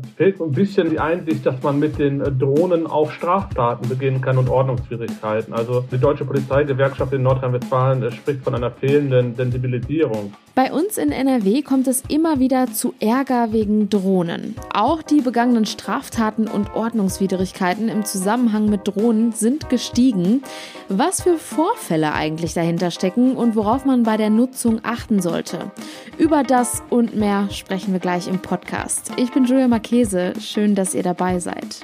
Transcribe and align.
Es 0.00 0.10
fehlt 0.16 0.40
ein 0.40 0.52
bisschen 0.52 0.90
die 0.90 1.00
Einsicht, 1.00 1.44
dass 1.44 1.60
man 1.62 1.78
mit 1.78 1.98
den 1.98 2.20
äh, 2.20 2.30
Drohnen 2.30 2.86
auch 2.86 3.10
Straftaten 3.10 3.88
beginnen 3.88 4.20
kann 4.20 4.38
und 4.38 4.48
Ordnungswidrigkeiten. 4.48 5.52
Also 5.52 5.84
die 5.90 5.98
Deutsche 5.98 6.24
Polizeigewerkschaft 6.24 7.12
in 7.12 7.22
Nordrhein-Westfalen 7.22 8.02
äh, 8.02 8.12
spricht 8.12 8.42
von 8.44 8.54
einer 8.54 8.70
fehlenden 8.70 9.34
Sensibilisierung. 9.34 10.32
Bei 10.54 10.72
uns 10.72 10.98
in 10.98 11.12
NRW 11.12 11.62
kommt 11.62 11.86
es 11.86 12.02
immer 12.08 12.40
wieder 12.40 12.66
zu 12.72 12.92
Ärger 12.98 13.52
wegen 13.52 13.88
Drohnen. 13.88 14.56
Auch 14.74 15.02
die 15.02 15.20
begangenen 15.20 15.66
Straftaten 15.66 16.48
und 16.48 16.74
Ordnungswidrigkeiten 16.74 17.88
im 17.88 18.04
Zusammenhang 18.04 18.68
mit 18.68 18.86
Drohnen 18.88 19.32
sind 19.32 19.68
gestiegen. 19.68 20.42
Was 20.88 21.22
für 21.22 21.36
Vorfälle 21.36 22.12
eigentlich 22.12 22.54
dahinter 22.54 22.90
stecken 22.90 23.36
und 23.36 23.54
worauf 23.54 23.84
man 23.84 24.02
bei 24.02 24.16
der 24.16 24.30
Nutzung 24.30 24.80
achten 24.82 25.20
sollte. 25.22 25.70
Über 26.18 26.42
das 26.42 26.82
und 26.90 27.14
mehr 27.14 27.48
sprechen 27.50 27.92
wir 27.92 28.00
gleich 28.00 28.26
im 28.26 28.40
Podcast. 28.40 29.12
Ich 29.16 29.32
bin 29.32 29.44
Julia 29.44 29.68
Marquez 29.68 29.87
Käse. 29.88 30.34
Schön, 30.38 30.74
dass 30.74 30.94
ihr 30.94 31.02
dabei 31.02 31.38
seid. 31.38 31.80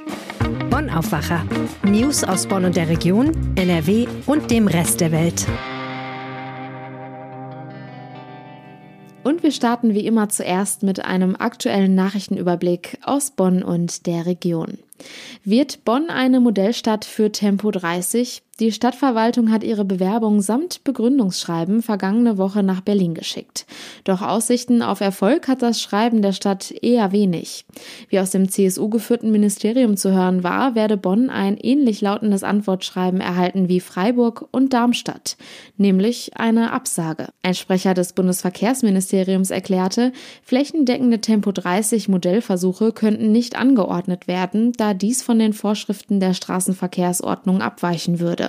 Bonn 0.69 0.91
Aufwacher. 0.91 1.43
News 1.85 2.23
aus 2.23 2.47
Bonn 2.47 2.67
und 2.67 2.77
der 2.77 2.91
Region, 2.91 3.33
NRW 3.57 4.07
und 4.27 4.51
dem 4.51 4.69
Rest 4.69 5.01
der 5.01 5.11
Welt. 5.11 5.47
Und 9.23 9.43
wir 9.43 9.53
starten 9.53 9.95
wie 9.95 10.07
immer 10.07 10.29
zuerst 10.29 10.83
mit 10.83 11.03
einem 11.03 11.35
aktuellen 11.35 11.95
Nachrichtenüberblick 11.95 12.99
aus 13.03 13.31
Bonn 13.31 13.63
und 13.63 14.05
der 14.07 14.27
Region. 14.27 14.77
Wird 15.43 15.87
Bonn 15.87 16.11
eine 16.11 16.41
Modellstadt 16.41 17.07
für 17.07 17.33
Tempo 17.33 17.71
30? 17.71 18.43
Die 18.61 18.71
Stadtverwaltung 18.71 19.51
hat 19.51 19.65
ihre 19.65 19.85
Bewerbung 19.85 20.41
samt 20.41 20.85
Begründungsschreiben 20.85 21.83
vergangene 21.83 22.39
Woche 22.39 22.63
nach 22.63 22.83
Berlin 22.83 23.13
geschickt. 23.13 23.67
Doch 24.05 24.23
Aussichten 24.23 24.81
auf 24.81 25.01
Erfolg 25.01 25.49
hat 25.49 25.61
das 25.61 25.81
Schreiben 25.81 26.23
der 26.23 26.31
Stadt 26.31 26.71
eher 26.71 27.11
wenig. 27.11 27.65
Wie 28.11 28.21
aus 28.21 28.31
dem 28.31 28.49
CSU 28.49 28.89
geführten 28.89 29.33
Ministerium 29.33 29.97
zu 29.97 30.13
hören 30.13 30.45
war, 30.45 30.77
werde 30.77 30.97
Bonn 30.97 31.31
ein 31.31 31.57
ähnlich 31.57 32.01
lautendes 32.01 32.45
Antwortschreiben 32.45 33.21
erhalten 33.21 33.69
wie 33.69 33.81
Freiburg 33.81 34.47
und 34.53 34.73
Darmstadt, 34.73 35.37
nämlich 35.77 36.37
eine 36.37 36.71
Absage. 36.71 37.31
Ein 37.43 37.55
Sprecher 37.55 37.95
des 37.95 38.13
Bundesverkehrsministeriums 38.13 39.51
erklärte, 39.51 40.13
flächendeckende 40.45 41.21
Tempo 41.21 41.51
30 41.51 42.09
Modellversuche 42.09 42.93
könnten 42.93 43.33
nicht 43.33 43.57
angeordnet 43.57 44.29
werden, 44.29 44.73
da 44.75 44.95
dies 44.95 45.25
von 45.25 45.41
den 45.41 45.55
Vorschriften 45.55 46.21
der 46.21 46.35
Straßenverkehrsordnung 46.35 47.61
abweichen 47.61 48.21
würde. 48.21 48.44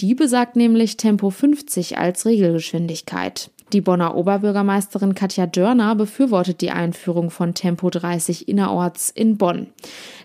Die 0.00 0.14
besagt 0.14 0.56
nämlich 0.56 0.96
Tempo 0.96 1.30
50 1.30 1.98
als 1.98 2.26
Regelgeschwindigkeit. 2.26 3.50
Die 3.72 3.80
Bonner 3.80 4.16
Oberbürgermeisterin 4.16 5.14
Katja 5.14 5.46
Dörner 5.46 5.94
befürwortet 5.94 6.60
die 6.60 6.70
Einführung 6.70 7.30
von 7.30 7.54
Tempo 7.54 7.88
30 7.88 8.46
innerorts 8.46 9.08
in 9.08 9.38
Bonn. 9.38 9.68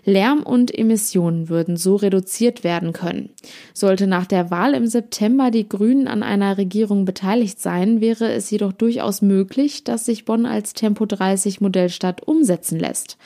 Lärm 0.04 0.42
und 0.42 0.76
Emissionen 0.76 1.48
würden 1.48 1.78
so 1.78 1.96
reduziert 1.96 2.62
werden 2.62 2.92
können. 2.92 3.30
Sollte 3.72 4.06
nach 4.06 4.26
der 4.26 4.50
Wahl 4.50 4.74
im 4.74 4.86
September 4.86 5.50
die 5.50 5.66
Grünen 5.66 6.08
an 6.08 6.22
einer 6.22 6.58
Regierung 6.58 7.06
beteiligt 7.06 7.58
sein, 7.58 8.02
wäre 8.02 8.30
es 8.30 8.50
jedoch 8.50 8.72
durchaus 8.72 9.22
möglich, 9.22 9.82
dass 9.82 10.04
sich 10.04 10.26
Bonn 10.26 10.44
als 10.44 10.74
Tempo 10.74 11.06
30 11.06 11.62
Modellstadt 11.62 12.22
umsetzen 12.28 12.78
lässt. 12.78 13.16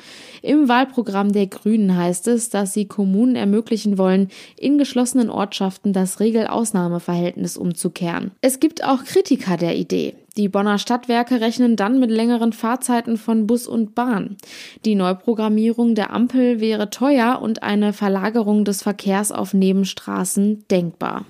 Im 0.42 0.68
Wahlprogramm 0.68 1.32
der 1.32 1.46
Grünen 1.46 1.96
heißt 1.96 2.26
es, 2.28 2.50
dass 2.50 2.74
sie 2.74 2.86
Kommunen 2.86 3.36
ermöglichen 3.36 3.96
wollen, 3.96 4.28
in 4.58 4.76
geschlossenen 4.76 5.30
Ortschaften 5.30 5.92
das 5.92 6.18
Regelausnahmeverhältnis 6.18 7.56
umzukehren. 7.56 8.32
Es 8.40 8.58
gibt 8.58 8.84
auch 8.84 9.04
Kritiker 9.04 9.56
der 9.56 9.76
Idee. 9.76 10.14
Die 10.36 10.48
Bonner 10.48 10.78
Stadtwerke 10.78 11.40
rechnen 11.40 11.76
dann 11.76 12.00
mit 12.00 12.10
längeren 12.10 12.52
Fahrzeiten 12.52 13.18
von 13.18 13.46
Bus 13.46 13.66
und 13.66 13.94
Bahn. 13.94 14.36
Die 14.84 14.94
Neuprogrammierung 14.94 15.94
der 15.94 16.12
Ampel 16.12 16.58
wäre 16.60 16.90
teuer 16.90 17.40
und 17.40 17.62
eine 17.62 17.92
Verlagerung 17.92 18.64
des 18.64 18.82
Verkehrs 18.82 19.30
auf 19.30 19.54
Nebenstraßen 19.54 20.64
denkbar. 20.70 21.26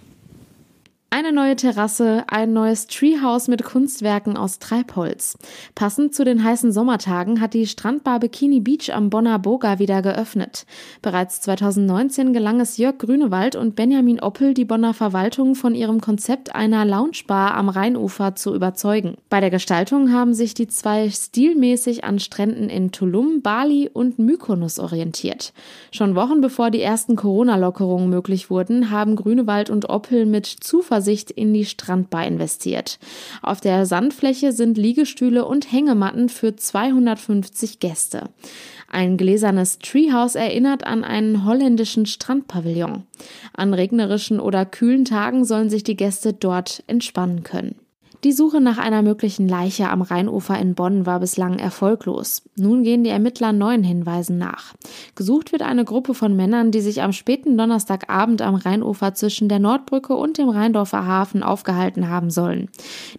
Eine 1.15 1.31
neue 1.31 1.57
Terrasse, 1.57 2.25
ein 2.29 2.55
neues 2.55 2.87
Treehouse 2.87 3.47
mit 3.47 3.65
Kunstwerken 3.65 4.39
aus 4.39 4.61
Treibholz. 4.61 5.37
Passend 5.75 6.15
zu 6.15 6.25
den 6.25 6.43
heißen 6.43 6.73
Sommertagen 6.73 7.43
hat 7.43 7.53
die 7.53 7.67
Strandbar 7.67 8.19
Bikini 8.19 8.61
Beach 8.61 8.95
am 8.95 9.11
Bonner 9.11 9.39
Boga 9.39 9.79
wieder 9.79 10.01
geöffnet. 10.01 10.65
Bereits 11.03 11.43
2019 11.43 12.33
gelang 12.33 12.61
es 12.61 12.79
Jörg 12.79 12.97
Grünewald 12.97 13.57
und 13.57 13.77
Benjamin 13.77 14.21
Oppel, 14.21 14.55
die 14.55 14.65
Bonner 14.65 14.95
Verwaltung 14.95 15.55
von 15.55 15.75
ihrem 15.75 16.01
Konzept 16.01 16.55
einer 16.55 16.87
Loungebar 16.87 17.57
am 17.57 17.69
Rheinufer 17.69 18.35
zu 18.35 18.55
überzeugen. 18.55 19.19
Bei 19.29 19.41
der 19.41 19.51
Gestaltung 19.51 20.13
haben 20.13 20.33
sich 20.33 20.55
die 20.55 20.67
zwei 20.67 21.11
stilmäßig 21.11 22.05
an 22.05 22.21
Stränden 22.21 22.71
in 22.71 22.91
Tulum, 22.91 23.43
Bali 23.43 23.91
und 23.93 24.19
Mykonos 24.19 24.79
orientiert. 24.79 25.53
Schon 25.91 26.15
Wochen 26.15 26.41
bevor 26.41 26.71
die 26.71 26.81
ersten 26.81 27.17
Corona-Lockerungen 27.17 28.09
möglich 28.09 28.49
wurden, 28.49 28.91
haben 28.91 29.15
Grünewald 29.15 29.69
und 29.69 29.91
Oppel 29.91 30.25
mit 30.25 30.47
Zuversicht 30.47 31.02
Übersicht 31.03 31.33
in 31.33 31.53
die 31.53 31.65
Strandbar 31.65 32.25
investiert. 32.27 33.01
Auf 33.43 33.61
der 33.61 33.87
Sandfläche 33.87 34.53
sind 34.53 34.79
Liegestühle 34.79 35.45
und 35.45 35.73
Hängematten 35.73 36.29
für 36.29 36.55
250 36.55 37.81
Gäste. 37.81 38.31
Ein 38.89 39.17
gläsernes 39.17 39.81
Treehouse 39.81 40.37
erinnert 40.37 40.87
an 40.87 41.03
einen 41.03 41.45
holländischen 41.45 42.07
Strandpavillon. 42.07 43.03
An 43.53 43.75
regnerischen 43.75 44.39
oder 44.39 44.65
kühlen 44.65 45.05
Tagen 45.05 45.45
sollen 45.45 45.71
sich 45.71 45.83
die 45.83 45.97
Gäste 45.97 46.35
dort 46.35 46.85
entspannen 46.87 47.43
können. 47.43 47.75
Die 48.25 48.31
Suche 48.31 48.61
nach 48.61 48.79
einer 48.79 49.03
möglichen 49.03 49.49
Leiche 49.49 49.91
am 49.91 50.01
Rheinufer 50.01 50.57
in 50.57 50.77
Bonn 50.77 51.07
war 51.07 51.19
bislang 51.19 51.59
erfolglos. 51.59 52.43
Nun 52.55 52.85
gehen 52.85 53.03
die 53.03 53.11
Ermittler 53.11 53.53
neuen 53.53 53.83
Hinweisen 53.83 54.39
nach. 54.39 54.75
Gesucht 55.17 55.51
wird 55.51 55.63
eine 55.63 55.85
Gruppe 55.85 56.15
von 56.15 56.37
Männern, 56.37 56.71
die 56.71 56.83
sich 56.83 57.03
am 57.03 57.13
späten 57.13 57.59
Donnerstagabend 57.59 58.41
am 58.41 58.55
Rheinufer 58.55 59.15
zwischen 59.15 59.49
der 59.49 59.59
Nordbrücke 59.59 60.15
und 60.15 60.39
dem 60.39 60.49
Rheindorfer 60.49 61.05
Hafen 61.05 61.43
aufgehalten 61.43 62.09
haben 62.09 62.31
sollen. 62.31 62.69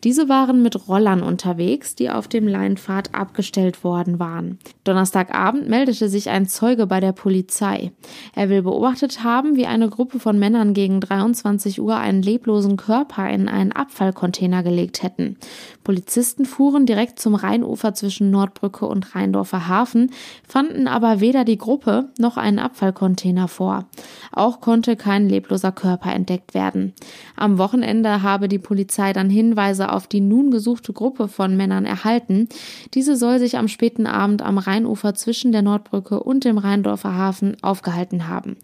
Diese 0.06 0.30
waren 0.30 0.62
mit 0.62 0.88
Rollern 0.88 1.22
unterwegs, 1.22 1.96
die 1.96 2.09
auf 2.09 2.30
dem 2.30 2.47
Leinpfad 2.47 3.13
abgestellt 3.13 3.84
worden 3.84 4.19
waren. 4.19 4.58
Donnerstagabend 4.86 5.68
meldete 5.68 6.08
sich 6.08 6.30
ein 6.30 6.47
Zeuge 6.47 6.88
bei 6.88 7.02
der 7.02 7.12
Polizei. 7.12 7.92
Er 8.36 8.47
will 8.47 8.62
beobachtet 8.62 9.22
haben, 9.22 9.58
wie 9.58 9.66
eine 9.66 9.90
Gruppe 9.90 10.19
von 10.19 10.40
Männern 10.40 10.74
gegen 10.74 11.02
23 11.02 11.81
Uhr 11.81 11.97
einen 11.97 12.22
leblosen 12.22 12.78
Körper 12.78 13.30
in 13.30 13.50
einen 13.50 13.74
Abfallcontainer 13.74 14.63
gelegt 14.63 14.93
gelegt 14.94 15.04
hätten. 15.04 15.38
Polizisten 15.84 16.46
fuhren 16.46 16.86
direkt 16.86 17.20
zum 17.20 17.36
Rheinufer 17.36 17.94
zwischen 17.94 18.31
Nordbrücke 18.31 18.86
und 18.86 19.16
Rheindorfer 19.16 19.68
Hafen, 19.68 20.12
fanden 20.48 20.88
aber 20.88 21.20
weder 21.20 21.44
die 21.44 21.58
Gruppe 21.58 22.09
noch 22.18 22.38
einen 22.38 22.59
Abfallcontainer 22.59 23.48
vor. 23.48 23.86
Auch 24.31 24.62
konnte 24.62 24.96
kein 24.96 25.28
lebloser 25.30 25.72
Körper 25.72 26.14
entdeckt 26.14 26.54
werden. 26.54 26.94
Am 27.36 27.58
Wochenende 27.58 28.22
habe 28.22 28.48
die 28.48 28.59
Polizei 28.59 29.14
dann 29.14 29.30
Hinweise 29.30 29.92
auf 29.92 30.08
die 30.08 30.22
nun 30.22 30.52
gesuchte 30.52 30.94
Gruppe 30.94 31.28
von 31.28 31.58
Männern 31.58 31.86
erhalten. 31.86 32.48
Diese 32.94 33.16
soll 33.16 33.40
sich 33.40 33.58
am 33.58 33.68
späten 33.68 34.08
Abend 34.08 34.42
am 34.42 34.58
Rheinufer 34.58 35.16
zwischen 35.16 35.52
der 35.52 35.62
Nordbrücke 35.62 36.22
und 36.22 36.46
dem 36.46 36.58
Rheindorfer 36.58 37.14
Hafen 37.14 37.58
aufgehalten 37.62 38.28
haben. 38.28 38.58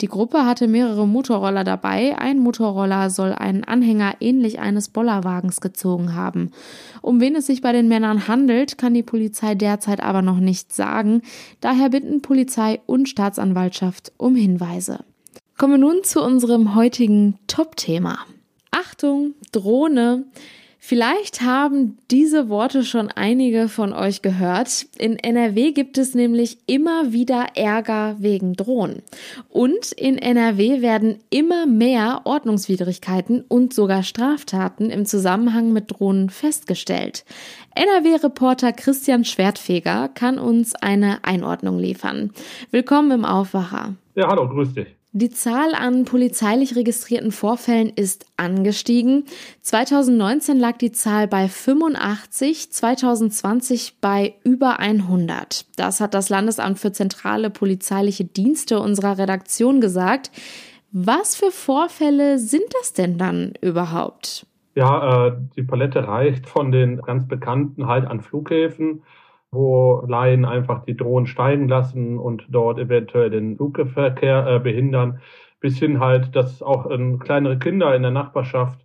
Die 0.00 0.06
Gruppe 0.06 0.46
hatte 0.46 0.68
mehrere 0.68 1.08
Motorroller 1.08 1.64
dabei. 1.64 2.16
Ein 2.16 2.38
Motorroller 2.38 3.10
soll 3.10 3.32
einen 3.32 3.64
Anhänger 3.64 4.14
ähnlich 4.20 4.60
eines 4.60 4.88
Bollerwagens 4.88 5.60
gezogen 5.60 6.14
haben. 6.14 6.52
Um 7.02 7.20
wen 7.20 7.34
es 7.34 7.46
sich 7.46 7.62
bei 7.62 7.72
den 7.72 7.88
Männern 7.88 8.28
handelt, 8.28 8.78
kann 8.78 8.94
die 8.94 9.02
Polizei 9.02 9.56
derzeit 9.56 10.00
aber 10.00 10.22
noch 10.22 10.38
nicht 10.38 10.72
sagen. 10.72 11.22
Daher 11.60 11.90
bitten 11.90 12.22
Polizei 12.22 12.80
und 12.86 13.08
Staatsanwaltschaft 13.08 14.12
um 14.18 14.36
Hinweise. 14.36 15.04
Kommen 15.56 15.72
wir 15.72 15.78
nun 15.78 16.04
zu 16.04 16.22
unserem 16.22 16.76
heutigen 16.76 17.36
Top-Thema. 17.48 18.18
Achtung, 18.70 19.34
Drohne. 19.50 20.26
Vielleicht 20.80 21.42
haben 21.42 21.98
diese 22.10 22.48
Worte 22.48 22.84
schon 22.84 23.10
einige 23.10 23.68
von 23.68 23.92
euch 23.92 24.22
gehört. 24.22 24.86
In 24.96 25.18
NRW 25.18 25.72
gibt 25.72 25.98
es 25.98 26.14
nämlich 26.14 26.58
immer 26.66 27.12
wieder 27.12 27.48
Ärger 27.56 28.16
wegen 28.20 28.54
Drohnen. 28.54 29.02
Und 29.48 29.92
in 29.92 30.18
NRW 30.18 30.80
werden 30.80 31.18
immer 31.30 31.66
mehr 31.66 32.22
Ordnungswidrigkeiten 32.24 33.44
und 33.48 33.74
sogar 33.74 34.04
Straftaten 34.04 34.90
im 34.90 35.04
Zusammenhang 35.04 35.72
mit 35.72 35.90
Drohnen 35.90 36.30
festgestellt. 36.30 37.24
NRW-Reporter 37.74 38.72
Christian 38.72 39.24
Schwertfeger 39.24 40.08
kann 40.08 40.38
uns 40.38 40.74
eine 40.76 41.24
Einordnung 41.24 41.78
liefern. 41.78 42.30
Willkommen 42.70 43.10
im 43.10 43.24
Aufwacher. 43.24 43.94
Ja, 44.14 44.28
hallo, 44.28 44.48
grüß 44.48 44.74
dich. 44.74 44.97
Die 45.20 45.30
Zahl 45.30 45.74
an 45.74 46.04
polizeilich 46.04 46.76
registrierten 46.76 47.32
Vorfällen 47.32 47.88
ist 47.88 48.26
angestiegen. 48.36 49.24
2019 49.62 50.56
lag 50.56 50.78
die 50.78 50.92
Zahl 50.92 51.26
bei 51.26 51.48
85, 51.48 52.70
2020 52.70 53.96
bei 54.00 54.34
über 54.44 54.78
100. 54.78 55.66
Das 55.74 56.00
hat 56.00 56.14
das 56.14 56.28
Landesamt 56.28 56.78
für 56.78 56.92
zentrale 56.92 57.50
polizeiliche 57.50 58.26
Dienste 58.26 58.78
unserer 58.78 59.18
Redaktion 59.18 59.80
gesagt. 59.80 60.30
Was 60.92 61.34
für 61.34 61.50
Vorfälle 61.50 62.38
sind 62.38 62.72
das 62.80 62.92
denn 62.92 63.18
dann 63.18 63.54
überhaupt? 63.60 64.46
Ja, 64.76 65.26
äh, 65.26 65.36
die 65.56 65.64
Palette 65.64 66.06
reicht 66.06 66.48
von 66.48 66.70
den 66.70 66.98
ganz 66.98 67.26
bekannten 67.26 67.88
halt 67.88 68.06
an 68.06 68.20
Flughäfen 68.20 69.02
wo 69.50 70.04
Laien 70.06 70.44
einfach 70.44 70.84
die 70.84 70.96
Drohnen 70.96 71.26
steigen 71.26 71.68
lassen 71.68 72.18
und 72.18 72.44
dort 72.48 72.78
eventuell 72.78 73.30
den 73.30 73.56
Flugverkehr 73.56 74.46
äh, 74.46 74.58
behindern, 74.58 75.20
bis 75.60 75.78
hin 75.78 76.00
halt, 76.00 76.36
dass 76.36 76.62
auch 76.62 76.90
ähm, 76.90 77.18
kleinere 77.18 77.58
Kinder 77.58 77.94
in 77.94 78.02
der 78.02 78.10
Nachbarschaft 78.10 78.78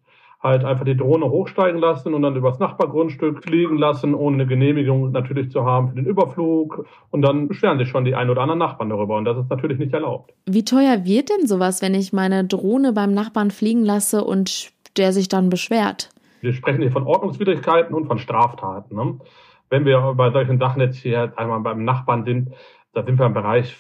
halt 0.44 0.66
einfach 0.66 0.84
die 0.84 0.98
Drohne 0.98 1.30
hochsteigen 1.30 1.80
lassen 1.80 2.14
und 2.14 2.22
dann 2.22 2.36
übers 2.36 2.60
Nachbargrundstück 2.60 3.44
fliegen 3.44 3.78
lassen, 3.78 4.14
ohne 4.14 4.36
eine 4.36 4.46
Genehmigung 4.46 5.12
natürlich 5.12 5.50
zu 5.52 5.64
haben 5.64 5.90
für 5.90 5.96
den 5.96 6.06
Überflug. 6.06 6.86
Und 7.12 7.22
dann 7.22 7.48
beschweren 7.48 7.80
sich 7.80 7.88
schon 7.88 8.04
die 8.04 8.14
ein 8.14 8.30
oder 8.30 8.42
anderen 8.42 8.60
Nachbarn 8.60 8.90
darüber. 8.90 9.16
Und 9.16 9.24
das 9.24 9.38
ist 9.38 9.50
natürlich 9.50 9.80
nicht 9.80 9.94
erlaubt. 9.94 10.34
Wie 10.46 10.66
teuer 10.66 11.06
wird 11.06 11.30
denn 11.30 11.48
sowas, 11.48 11.82
wenn 11.82 11.94
ich 11.94 12.12
meine 12.12 12.44
Drohne 12.44 12.92
beim 12.92 13.14
Nachbarn 13.14 13.52
fliegen 13.52 13.86
lasse 13.86 14.24
und 14.26 14.74
der 14.98 15.14
sich 15.14 15.30
dann 15.30 15.50
beschwert? 15.50 16.10
Wir 16.42 16.52
sprechen 16.52 16.82
hier 16.82 16.92
von 16.92 17.08
Ordnungswidrigkeiten 17.08 17.96
und 17.96 18.08
von 18.08 18.18
Straftaten. 18.18 18.98
Ne? 18.98 19.20
Wenn 19.74 19.86
wir 19.86 20.14
bei 20.16 20.30
solchen 20.30 20.60
Sachen 20.60 20.82
jetzt 20.82 20.98
hier 20.98 21.34
einmal 21.36 21.60
beim 21.62 21.84
Nachbarn 21.84 22.26
sind, 22.26 22.50
da 22.94 23.04
sind 23.04 23.18
wir 23.18 23.26
im 23.26 23.34
Bereich, 23.34 23.76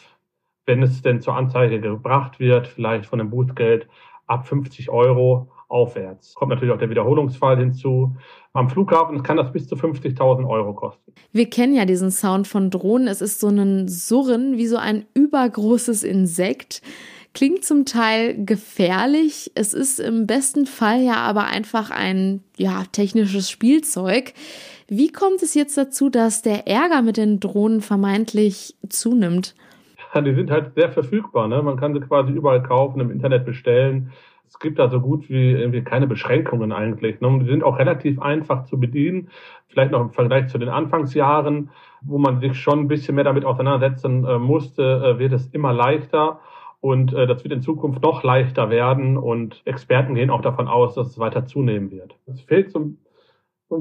wenn 0.65 0.81
es 0.81 1.03
denn 1.03 1.21
zur 1.21 1.35
Anzeige 1.35 1.79
gebracht 1.79 2.39
wird, 2.39 2.65
vielleicht 2.65 3.05
von 3.05 3.19
dem 3.19 3.29
Bußgeld 3.29 3.87
ab 4.25 4.47
50 4.47 4.89
Euro 4.89 5.51
aufwärts. 5.67 6.33
Kommt 6.33 6.49
natürlich 6.49 6.73
auch 6.73 6.79
der 6.79 6.89
Wiederholungsfall 6.89 7.59
hinzu. 7.59 8.15
Am 8.53 8.71
Flughafen 8.71 9.21
kann 9.21 9.37
das 9.37 9.51
bis 9.51 9.67
zu 9.67 9.75
50.000 9.75 10.49
Euro 10.49 10.73
kosten. 10.73 11.13
Wir 11.31 11.47
kennen 11.47 11.75
ja 11.75 11.85
diesen 11.85 12.09
Sound 12.09 12.47
von 12.47 12.71
Drohnen. 12.71 13.07
Es 13.07 13.21
ist 13.21 13.39
so 13.39 13.49
ein 13.49 13.87
Surren 13.87 14.57
wie 14.57 14.65
so 14.65 14.77
ein 14.77 15.05
übergroßes 15.13 16.03
Insekt. 16.03 16.81
Klingt 17.35 17.65
zum 17.65 17.85
Teil 17.85 18.45
gefährlich. 18.45 19.51
Es 19.53 19.75
ist 19.75 19.99
im 19.99 20.25
besten 20.25 20.65
Fall 20.65 21.03
ja 21.03 21.17
aber 21.17 21.45
einfach 21.45 21.91
ein 21.91 22.41
ja, 22.57 22.83
technisches 22.91 23.51
Spielzeug. 23.51 24.33
Wie 24.87 25.11
kommt 25.11 25.41
es 25.41 25.53
jetzt 25.53 25.77
dazu, 25.77 26.09
dass 26.09 26.41
der 26.41 26.67
Ärger 26.67 27.01
mit 27.01 27.17
den 27.17 27.39
Drohnen 27.39 27.81
vermeintlich 27.81 28.75
zunimmt? 28.89 29.55
Ja, 30.13 30.21
die 30.21 30.33
sind 30.33 30.51
halt 30.51 30.75
sehr 30.75 30.91
verfügbar. 30.91 31.47
Ne? 31.47 31.61
Man 31.61 31.77
kann 31.77 31.93
sie 31.93 32.01
quasi 32.01 32.31
überall 32.31 32.61
kaufen, 32.61 32.99
im 32.99 33.11
Internet 33.11 33.45
bestellen. 33.45 34.11
Es 34.47 34.59
gibt 34.59 34.77
da 34.77 34.89
so 34.89 34.99
gut 34.99 35.29
wie 35.29 35.51
irgendwie 35.51 35.81
keine 35.81 36.05
Beschränkungen 36.05 36.71
eigentlich. 36.71 37.19
Ne? 37.21 37.39
Die 37.41 37.49
sind 37.49 37.63
auch 37.63 37.79
relativ 37.79 38.21
einfach 38.21 38.65
zu 38.65 38.79
bedienen. 38.79 39.29
Vielleicht 39.67 39.91
noch 39.91 40.01
im 40.01 40.11
Vergleich 40.11 40.49
zu 40.49 40.59
den 40.59 40.69
Anfangsjahren, 40.69 41.71
wo 42.01 42.19
man 42.19 42.39
sich 42.39 42.59
schon 42.59 42.81
ein 42.81 42.87
bisschen 42.87 43.15
mehr 43.15 43.23
damit 43.23 43.45
auseinandersetzen 43.45 44.25
äh, 44.25 44.37
musste, 44.37 44.83
äh, 44.83 45.19
wird 45.19 45.33
es 45.33 45.47
immer 45.47 45.73
leichter. 45.73 46.39
Und 46.81 47.13
äh, 47.13 47.25
das 47.25 47.43
wird 47.43 47.53
in 47.53 47.61
Zukunft 47.61 48.03
noch 48.03 48.23
leichter 48.23 48.69
werden. 48.69 49.17
Und 49.17 49.61
Experten 49.65 50.13
gehen 50.13 50.29
auch 50.29 50.41
davon 50.41 50.67
aus, 50.67 50.93
dass 50.93 51.07
es 51.07 51.17
weiter 51.17 51.45
zunehmen 51.45 51.89
wird. 51.89 52.15
Es 52.27 52.41
fehlt 52.41 52.71
so 52.71 52.79
ein 52.79 52.97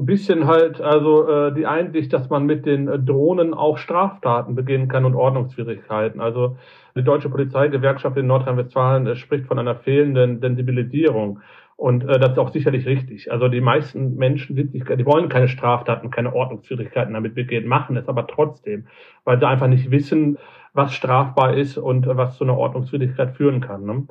bisschen 0.01 0.47
halt, 0.47 0.81
also 0.81 1.27
äh, 1.27 1.53
die 1.53 1.65
Einsicht, 1.65 2.11
dass 2.13 2.29
man 2.29 2.45
mit 2.45 2.65
den 2.65 2.87
äh, 2.87 2.99
Drohnen 2.99 3.53
auch 3.53 3.77
Straftaten 3.77 4.55
beginnen 4.55 4.87
kann 4.87 5.05
und 5.05 5.15
Ordnungswidrigkeiten. 5.15 6.21
Also 6.21 6.57
die 6.95 7.03
Deutsche 7.03 7.29
Polizeigewerkschaft 7.29 8.17
in 8.17 8.27
Nordrhein-Westfalen 8.27 9.07
äh, 9.07 9.15
spricht 9.15 9.45
von 9.45 9.59
einer 9.59 9.75
fehlenden 9.75 10.39
Sensibilisierung. 10.39 11.39
Und 11.75 12.03
äh, 12.03 12.19
das 12.19 12.33
ist 12.33 12.39
auch 12.39 12.51
sicherlich 12.51 12.85
richtig. 12.85 13.31
Also 13.31 13.47
die 13.47 13.61
meisten 13.61 14.15
Menschen 14.15 14.55
sind 14.55 14.71
sich, 14.71 14.83
die 14.83 15.05
wollen 15.05 15.29
keine 15.29 15.47
Straftaten, 15.47 16.11
keine 16.11 16.33
Ordnungswidrigkeiten 16.33 17.13
damit 17.13 17.35
begehen, 17.35 17.67
machen 17.67 17.97
es 17.97 18.07
aber 18.07 18.27
trotzdem, 18.27 18.87
weil 19.23 19.39
sie 19.39 19.47
einfach 19.47 19.67
nicht 19.67 19.91
wissen, 19.91 20.37
was 20.73 20.93
strafbar 20.93 21.55
ist 21.55 21.77
und 21.77 22.07
äh, 22.07 22.17
was 22.17 22.37
zu 22.37 22.43
einer 22.43 22.57
Ordnungswidrigkeit 22.57 23.35
führen 23.35 23.61
kann. 23.61 23.85
Ne? 23.85 24.07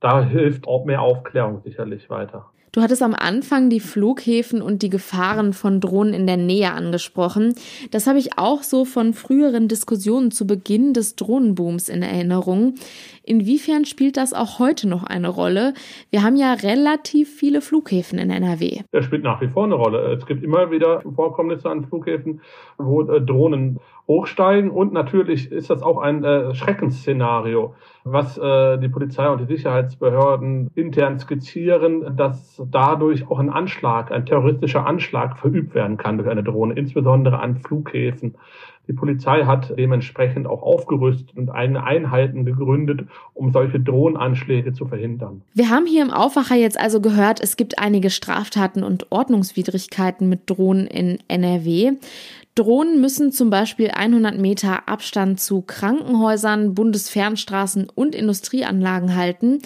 Da 0.00 0.22
hilft 0.22 0.66
auch 0.66 0.84
mehr 0.84 1.02
Aufklärung 1.02 1.60
sicherlich 1.62 2.08
weiter. 2.10 2.46
Du 2.72 2.80
hattest 2.80 3.02
am 3.02 3.14
Anfang 3.14 3.68
die 3.68 3.80
Flughäfen 3.80 4.62
und 4.62 4.82
die 4.82 4.90
Gefahren 4.90 5.52
von 5.52 5.80
Drohnen 5.80 6.14
in 6.14 6.26
der 6.28 6.36
Nähe 6.36 6.72
angesprochen. 6.72 7.54
Das 7.90 8.06
habe 8.06 8.18
ich 8.18 8.38
auch 8.38 8.62
so 8.62 8.84
von 8.84 9.12
früheren 9.12 9.66
Diskussionen 9.66 10.30
zu 10.30 10.46
Beginn 10.46 10.94
des 10.94 11.16
Drohnenbooms 11.16 11.88
in 11.88 12.02
Erinnerung. 12.02 12.74
Inwiefern 13.24 13.84
spielt 13.84 14.16
das 14.16 14.32
auch 14.32 14.60
heute 14.60 14.88
noch 14.88 15.02
eine 15.02 15.28
Rolle? 15.28 15.74
Wir 16.10 16.22
haben 16.22 16.36
ja 16.36 16.52
relativ 16.52 17.28
viele 17.32 17.60
Flughäfen 17.60 18.18
in 18.18 18.30
NRW. 18.30 18.82
Das 18.92 19.04
spielt 19.04 19.24
nach 19.24 19.40
wie 19.40 19.48
vor 19.48 19.64
eine 19.64 19.74
Rolle. 19.74 20.14
Es 20.14 20.24
gibt 20.26 20.44
immer 20.44 20.70
wieder 20.70 21.02
Vorkommnisse 21.14 21.68
an 21.68 21.84
Flughäfen, 21.84 22.40
wo 22.78 23.02
äh, 23.02 23.20
Drohnen 23.20 23.80
hochsteigen. 24.10 24.70
Und 24.70 24.92
natürlich 24.92 25.50
ist 25.52 25.70
das 25.70 25.82
auch 25.82 25.98
ein 25.98 26.24
äh, 26.24 26.52
Schreckensszenario, 26.52 27.74
was 28.04 28.36
äh, 28.36 28.78
die 28.78 28.88
Polizei 28.88 29.28
und 29.28 29.40
die 29.40 29.56
Sicherheitsbehörden 29.56 30.70
intern 30.74 31.18
skizzieren, 31.20 32.16
dass 32.16 32.60
dadurch 32.70 33.30
auch 33.30 33.38
ein 33.38 33.50
Anschlag, 33.50 34.10
ein 34.10 34.26
terroristischer 34.26 34.84
Anschlag 34.84 35.38
verübt 35.38 35.74
werden 35.74 35.96
kann 35.96 36.18
durch 36.18 36.28
eine 36.28 36.42
Drohne, 36.42 36.74
insbesondere 36.74 37.38
an 37.38 37.58
Flughäfen. 37.58 38.34
Die 38.88 38.96
Polizei 38.96 39.44
hat 39.44 39.72
dementsprechend 39.78 40.48
auch 40.48 40.62
aufgerüstet 40.62 41.36
und 41.36 41.48
eigene 41.48 41.84
Einheiten 41.84 42.44
gegründet, 42.44 43.06
um 43.34 43.52
solche 43.52 43.78
Drohnenanschläge 43.78 44.72
zu 44.72 44.86
verhindern. 44.86 45.42
Wir 45.54 45.70
haben 45.70 45.86
hier 45.86 46.02
im 46.02 46.10
Aufwacher 46.10 46.56
jetzt 46.56 46.80
also 46.80 47.00
gehört, 47.00 47.40
es 47.40 47.56
gibt 47.56 47.78
einige 47.78 48.10
Straftaten 48.10 48.82
und 48.82 49.12
Ordnungswidrigkeiten 49.12 50.28
mit 50.28 50.50
Drohnen 50.50 50.88
in 50.88 51.18
NRW. 51.28 51.92
Drohnen 52.60 53.00
müssen 53.00 53.32
zum 53.32 53.48
Beispiel 53.48 53.90
100 53.90 54.36
Meter 54.36 54.86
Abstand 54.86 55.40
zu 55.40 55.62
Krankenhäusern, 55.62 56.74
Bundesfernstraßen 56.74 57.88
und 57.88 58.14
Industrieanlagen 58.14 59.16
halten. 59.16 59.60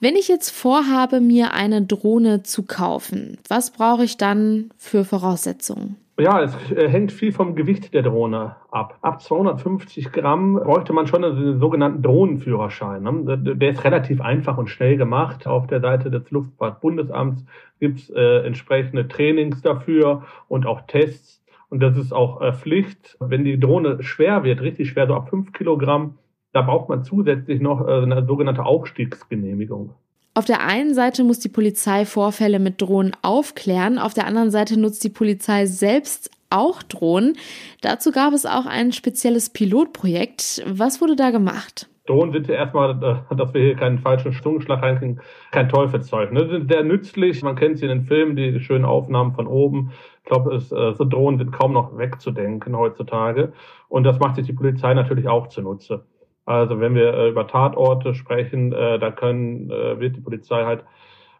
Wenn 0.00 0.16
ich 0.16 0.26
jetzt 0.26 0.50
vorhabe, 0.50 1.20
mir 1.20 1.54
eine 1.54 1.82
Drohne 1.82 2.42
zu 2.42 2.64
kaufen, 2.64 3.38
was 3.48 3.70
brauche 3.70 4.02
ich 4.02 4.16
dann 4.16 4.70
für 4.76 5.04
Voraussetzungen? 5.04 5.96
Ja, 6.18 6.42
es 6.42 6.52
äh, 6.72 6.88
hängt 6.88 7.12
viel 7.12 7.32
vom 7.32 7.54
Gewicht 7.54 7.94
der 7.94 8.02
Drohne 8.02 8.56
ab. 8.72 8.98
Ab 9.02 9.22
250 9.22 10.10
Gramm 10.10 10.54
bräuchte 10.54 10.92
man 10.92 11.06
schon 11.06 11.24
einen 11.24 11.60
sogenannten 11.60 12.02
Drohnenführerschein. 12.02 13.04
Ne? 13.04 13.38
Der 13.38 13.70
ist 13.70 13.84
relativ 13.84 14.20
einfach 14.20 14.58
und 14.58 14.68
schnell 14.68 14.96
gemacht. 14.96 15.46
Auf 15.46 15.68
der 15.68 15.80
Seite 15.80 16.10
des 16.10 16.28
Luftfahrtbundesamts 16.32 17.44
gibt 17.78 18.00
es 18.00 18.10
äh, 18.10 18.44
entsprechende 18.44 19.06
Trainings 19.06 19.62
dafür 19.62 20.24
und 20.48 20.66
auch 20.66 20.80
Tests. 20.88 21.41
Und 21.72 21.80
das 21.80 21.96
ist 21.96 22.12
auch 22.12 22.42
äh, 22.42 22.52
Pflicht. 22.52 23.16
Wenn 23.18 23.44
die 23.44 23.58
Drohne 23.58 24.02
schwer 24.02 24.44
wird, 24.44 24.60
richtig 24.60 24.90
schwer, 24.90 25.06
so 25.06 25.14
ab 25.14 25.30
5 25.30 25.54
Kilogramm, 25.54 26.18
da 26.52 26.60
braucht 26.60 26.90
man 26.90 27.02
zusätzlich 27.02 27.62
noch 27.62 27.88
äh, 27.88 28.02
eine 28.02 28.26
sogenannte 28.26 28.66
Aufstiegsgenehmigung. 28.66 29.94
Auf 30.34 30.44
der 30.44 30.66
einen 30.66 30.92
Seite 30.92 31.24
muss 31.24 31.38
die 31.38 31.48
Polizei 31.48 32.04
Vorfälle 32.04 32.58
mit 32.58 32.82
Drohnen 32.82 33.16
aufklären, 33.22 33.98
auf 33.98 34.12
der 34.12 34.26
anderen 34.26 34.50
Seite 34.50 34.78
nutzt 34.78 35.02
die 35.02 35.08
Polizei 35.08 35.64
selbst 35.64 36.30
auch 36.50 36.82
Drohnen. 36.82 37.38
Dazu 37.80 38.12
gab 38.12 38.34
es 38.34 38.44
auch 38.44 38.66
ein 38.66 38.92
spezielles 38.92 39.48
Pilotprojekt. 39.48 40.62
Was 40.66 41.00
wurde 41.00 41.16
da 41.16 41.30
gemacht? 41.30 41.88
Drohnen 42.06 42.32
sind 42.32 42.48
ja 42.48 42.56
erstmal, 42.56 42.90
äh, 43.30 43.36
dass 43.36 43.54
wir 43.54 43.62
hier 43.62 43.76
keinen 43.76 43.98
falschen 43.98 44.32
Zungenschlag 44.32 44.82
reinkriegen, 44.82 45.20
kein 45.52 45.68
Teufelszeug. 45.68 46.32
Ne? 46.32 46.48
Sind 46.48 46.70
sehr 46.70 46.82
nützlich. 46.82 47.42
Man 47.42 47.54
kennt 47.54 47.78
sie 47.78 47.84
in 47.84 47.90
den 47.90 48.02
Filmen, 48.02 48.34
die 48.34 48.58
schönen 48.60 48.84
Aufnahmen 48.84 49.34
von 49.34 49.46
oben. 49.46 49.92
Ich 50.18 50.24
glaube, 50.24 50.54
äh, 50.54 50.58
so 50.94 51.04
Drohnen 51.04 51.38
sind 51.38 51.52
kaum 51.52 51.72
noch 51.72 51.96
wegzudenken 51.96 52.76
heutzutage. 52.76 53.52
Und 53.88 54.04
das 54.04 54.18
macht 54.18 54.36
sich 54.36 54.46
die 54.46 54.52
Polizei 54.52 54.94
natürlich 54.94 55.28
auch 55.28 55.46
zunutze. 55.48 56.04
Also 56.44 56.80
wenn 56.80 56.96
wir 56.96 57.14
äh, 57.14 57.28
über 57.28 57.46
Tatorte 57.46 58.14
sprechen, 58.14 58.70
da 58.72 59.10
können, 59.12 59.68
wird 59.68 60.16
die 60.16 60.20
Polizei 60.20 60.64
halt 60.64 60.84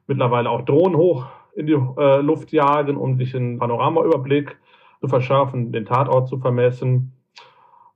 mittlerweile 0.06 0.48
auch 0.48 0.62
Drohnen 0.62 0.96
hoch 0.96 1.26
in 1.56 1.66
die 1.66 1.72
Luft 1.72 2.52
jagen, 2.52 2.96
um 2.96 3.16
sich 3.16 3.34
einen 3.34 3.58
Panoramaüberblick 3.58 4.56
zu 5.00 5.08
verschaffen, 5.08 5.72
den 5.72 5.86
Tatort 5.86 6.28
zu 6.28 6.38
vermessen. 6.38 7.12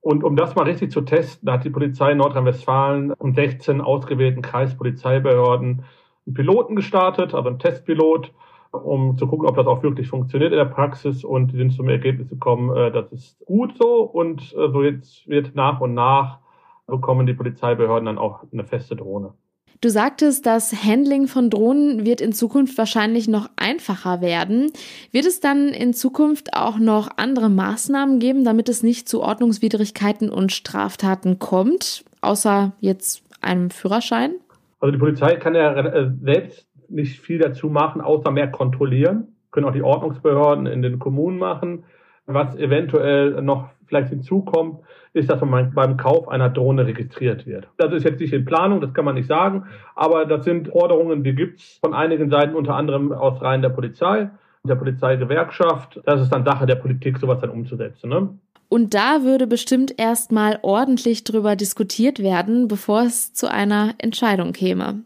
Und 0.06 0.22
um 0.22 0.36
das 0.36 0.54
mal 0.54 0.62
richtig 0.62 0.92
zu 0.92 1.00
testen, 1.00 1.50
hat 1.50 1.64
die 1.64 1.70
Polizei 1.70 2.14
Nordrhein-Westfalen 2.14 3.10
und 3.14 3.34
16 3.34 3.80
ausgewählten 3.80 4.40
Kreispolizeibehörden 4.40 5.84
einen 6.24 6.34
Piloten 6.34 6.76
gestartet, 6.76 7.34
also 7.34 7.48
einen 7.48 7.58
Testpilot, 7.58 8.32
um 8.70 9.18
zu 9.18 9.26
gucken, 9.26 9.48
ob 9.48 9.56
das 9.56 9.66
auch 9.66 9.82
wirklich 9.82 10.06
funktioniert 10.06 10.52
in 10.52 10.58
der 10.58 10.66
Praxis. 10.66 11.24
Und 11.24 11.50
die 11.50 11.56
sind 11.56 11.72
zum 11.72 11.88
Ergebnis 11.88 12.28
gekommen, 12.28 12.76
äh, 12.76 12.92
das 12.92 13.10
ist 13.10 13.44
gut 13.46 13.76
so. 13.78 14.02
Und 14.02 14.42
äh, 14.52 14.70
so 14.70 14.84
jetzt 14.84 15.26
wird 15.26 15.56
nach 15.56 15.80
und 15.80 15.94
nach 15.94 16.38
bekommen 16.86 17.26
die 17.26 17.34
Polizeibehörden 17.34 18.06
dann 18.06 18.18
auch 18.18 18.44
eine 18.52 18.62
feste 18.62 18.94
Drohne. 18.94 19.34
Du 19.80 19.90
sagtest, 19.90 20.46
das 20.46 20.84
Handling 20.84 21.26
von 21.26 21.50
Drohnen 21.50 22.06
wird 22.06 22.20
in 22.20 22.32
Zukunft 22.32 22.78
wahrscheinlich 22.78 23.28
noch 23.28 23.50
einfacher 23.56 24.20
werden. 24.20 24.70
Wird 25.12 25.26
es 25.26 25.40
dann 25.40 25.68
in 25.68 25.92
Zukunft 25.92 26.54
auch 26.54 26.78
noch 26.78 27.10
andere 27.16 27.50
Maßnahmen 27.50 28.18
geben, 28.18 28.44
damit 28.44 28.68
es 28.68 28.82
nicht 28.82 29.08
zu 29.08 29.22
Ordnungswidrigkeiten 29.22 30.30
und 30.30 30.52
Straftaten 30.52 31.38
kommt, 31.38 32.04
außer 32.22 32.72
jetzt 32.80 33.22
einem 33.42 33.70
Führerschein? 33.70 34.34
Also 34.80 34.92
die 34.92 34.98
Polizei 34.98 35.36
kann 35.36 35.54
ja 35.54 35.72
äh, 35.72 36.10
selbst 36.22 36.66
nicht 36.88 37.20
viel 37.20 37.38
dazu 37.38 37.68
machen, 37.68 38.00
außer 38.00 38.30
mehr 38.30 38.50
kontrollieren. 38.50 39.36
Können 39.50 39.66
auch 39.66 39.72
die 39.72 39.82
Ordnungsbehörden 39.82 40.66
in 40.66 40.82
den 40.82 40.98
Kommunen 40.98 41.38
machen. 41.38 41.84
Was 42.26 42.56
eventuell 42.56 43.40
noch 43.42 43.70
vielleicht 43.86 44.08
hinzukommt, 44.08 44.80
ist, 45.12 45.30
dass 45.30 45.40
man 45.40 45.72
beim 45.72 45.96
Kauf 45.96 46.28
einer 46.28 46.50
Drohne 46.50 46.86
registriert 46.86 47.46
wird. 47.46 47.68
Das 47.78 47.92
ist 47.92 48.04
jetzt 48.04 48.20
nicht 48.20 48.32
in 48.32 48.44
Planung, 48.44 48.80
das 48.80 48.92
kann 48.92 49.04
man 49.04 49.14
nicht 49.14 49.28
sagen, 49.28 49.64
aber 49.94 50.26
das 50.26 50.44
sind 50.44 50.68
Forderungen, 50.68 51.24
die 51.24 51.34
gibt 51.34 51.60
es 51.60 51.78
von 51.82 51.94
einigen 51.94 52.30
Seiten, 52.30 52.54
unter 52.54 52.74
anderem 52.74 53.12
aus 53.12 53.40
Reihen 53.40 53.62
der 53.62 53.70
Polizei, 53.70 54.28
der 54.64 54.74
Polizeigewerkschaft. 54.74 56.00
Das 56.04 56.20
ist 56.20 56.30
dann 56.30 56.44
Sache 56.44 56.66
der 56.66 56.74
Politik, 56.74 57.18
sowas 57.18 57.40
dann 57.40 57.50
umzusetzen. 57.50 58.10
Ne? 58.10 58.28
Und 58.68 58.94
da 58.94 59.22
würde 59.22 59.46
bestimmt 59.46 59.94
erstmal 59.96 60.58
ordentlich 60.62 61.22
drüber 61.24 61.54
diskutiert 61.54 62.18
werden, 62.18 62.66
bevor 62.66 63.02
es 63.02 63.32
zu 63.32 63.50
einer 63.50 63.94
Entscheidung 63.98 64.52
käme. 64.52 65.02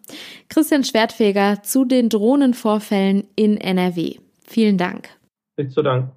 Christian 0.48 0.82
Schwertfeger 0.82 1.62
zu 1.62 1.84
den 1.84 2.08
Drohnenvorfällen 2.08 3.24
in 3.36 3.58
NRW. 3.58 4.16
Vielen 4.46 4.78
Dank. 4.78 5.10
Nicht 5.58 5.72
zu 5.72 5.82
Dank. 5.82 6.10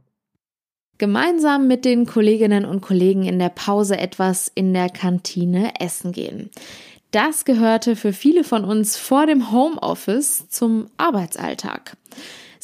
Gemeinsam 0.98 1.68
mit 1.68 1.86
den 1.86 2.06
Kolleginnen 2.06 2.66
und 2.66 2.82
Kollegen 2.82 3.24
in 3.24 3.40
der 3.40 3.50
Pause 3.50 3.98
etwas 3.98 4.52
in 4.54 4.74
der 4.74 4.90
Kantine 4.90 5.74
essen 5.80 6.12
gehen. 6.12 6.50
Das 7.12 7.46
gehörte 7.46 7.96
für 7.96 8.14
viele 8.14 8.44
von 8.44 8.64
uns 8.64 8.98
vor 8.98 9.28
dem 9.28 9.52
Homeoffice 9.52 10.50
zum 10.50 10.88
Arbeitsalltag. 10.98 11.96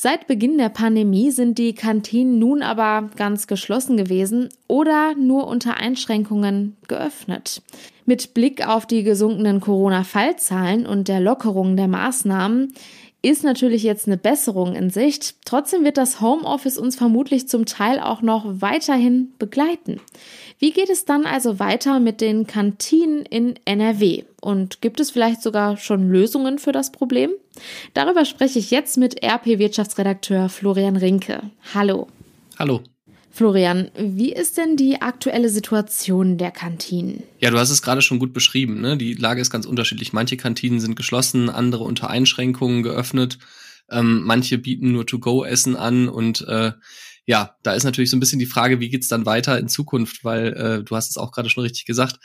Seit 0.02 0.28
Beginn 0.28 0.58
der 0.58 0.70
Pandemie 0.70 1.30
sind 1.30 1.58
die 1.58 1.76
Kantinen 1.76 2.40
nun 2.40 2.62
aber 2.64 3.10
ganz 3.18 3.48
geschlossen 3.48 3.98
gewesen 3.98 4.48
oder 4.68 5.14
nur 5.16 5.46
unter 5.46 5.76
Einschränkungen 5.76 6.78
geöffnet. 6.88 7.62
Mit 8.06 8.34
Blick 8.34 8.66
auf 8.66 8.86
die 8.86 9.04
gesunkenen 9.04 9.60
Corona-Fallzahlen 9.60 10.86
und 10.86 11.10
der 11.10 11.20
Lockerung 11.20 11.76
der 11.76 11.90
Maßnahmen 11.90 12.74
ist 13.22 13.44
natürlich 13.44 13.84
jetzt 13.84 14.08
eine 14.08 14.18
Besserung 14.18 14.76
in 14.76 14.90
Sicht. 14.90 15.36
Trotzdem 15.46 15.84
wird 15.84 15.98
das 15.98 16.22
Homeoffice 16.22 16.78
uns 16.78 16.96
vermutlich 16.96 17.48
zum 17.50 17.66
Teil 17.66 18.00
auch 18.00 18.22
noch 18.22 18.46
weiterhin 18.62 19.34
begleiten. 19.38 20.00
Wie 20.58 20.72
geht 20.72 20.90
es 20.90 21.06
dann 21.06 21.26
also 21.26 21.60
weiter 21.60 22.00
mit 22.00 22.22
den 22.22 22.48
Kantinen 22.48 23.26
in 23.26 23.56
NRW? 23.66 24.24
Und 24.42 24.82
gibt 24.82 25.00
es 25.00 25.12
vielleicht 25.12 25.42
sogar 25.42 25.78
schon 25.78 26.10
Lösungen 26.10 26.60
für 26.60 26.72
das 26.72 26.92
Problem? 26.92 27.32
Darüber 27.94 28.24
spreche 28.24 28.60
ich 28.60 28.72
jetzt 28.72 28.98
mit 28.98 29.22
RP-Wirtschaftsredakteur 29.22 30.48
Florian 30.48 30.96
Rinke. 30.96 31.42
Hallo. 31.74 32.08
Hallo. 32.58 32.82
Florian, 33.32 33.92
wie 33.98 34.34
ist 34.34 34.58
denn 34.58 34.76
die 34.76 35.02
aktuelle 35.02 35.50
Situation 35.50 36.38
der 36.38 36.52
Kantinen? 36.52 37.24
Ja, 37.40 37.52
du 37.52 37.58
hast 37.58 37.70
es 37.70 37.82
gerade 37.82 38.02
schon 38.02 38.20
gut 38.20 38.34
beschrieben. 38.34 38.82
Ne? 38.82 38.98
Die 38.98 39.14
Lage 39.14 39.42
ist 39.42 39.52
ganz 39.52 39.66
unterschiedlich. 39.66 40.14
Manche 40.14 40.38
Kantinen 40.38 40.80
sind 40.80 40.96
geschlossen, 40.96 41.50
andere 41.50 41.84
unter 41.84 42.10
Einschränkungen 42.10 42.84
geöffnet. 42.84 43.38
Ähm, 43.92 44.24
manche 44.24 44.58
bieten 44.58 44.92
nur 44.92 45.06
To-Go-Essen 45.06 45.76
an 45.76 46.10
und 46.10 46.42
äh, 46.48 46.74
ja, 47.26 47.56
da 47.64 47.74
ist 47.74 47.84
natürlich 47.84 48.10
so 48.10 48.18
ein 48.18 48.20
bisschen 48.20 48.40
die 48.40 48.46
Frage, 48.46 48.80
wie 48.80 48.90
geht's 48.90 49.08
dann 49.08 49.26
weiter 49.26 49.60
in 49.60 49.68
Zukunft, 49.68 50.24
weil 50.24 50.54
äh, 50.54 50.84
du 50.84 50.96
hast 50.96 51.10
es 51.10 51.18
auch 51.18 51.32
gerade 51.32 51.50
schon 51.50 51.64
richtig 51.64 51.86
gesagt, 51.86 52.18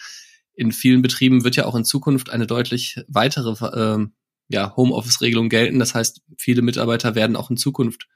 in 0.55 0.73
vielen 0.73 1.03
Betrieben 1.03 1.45
wird 1.45 1.57
ja 1.57 1.67
auch 1.67 1.75
in 1.75 1.85
Zukunft 1.85 2.31
eine 2.31 2.47
deutlich 2.47 3.01
weitere 3.09 3.53
äh, 3.67 4.07
ja, 4.49 4.77
Homeoffice-Regelung 4.77 5.49
gelten. 5.49 5.79
Das 5.79 5.95
heißt, 5.95 6.23
viele 6.39 6.63
Mitarbeiter 6.63 7.15
werden 7.15 7.37
auch 7.37 7.51
in 7.51 7.57
Zukunft 7.57 8.07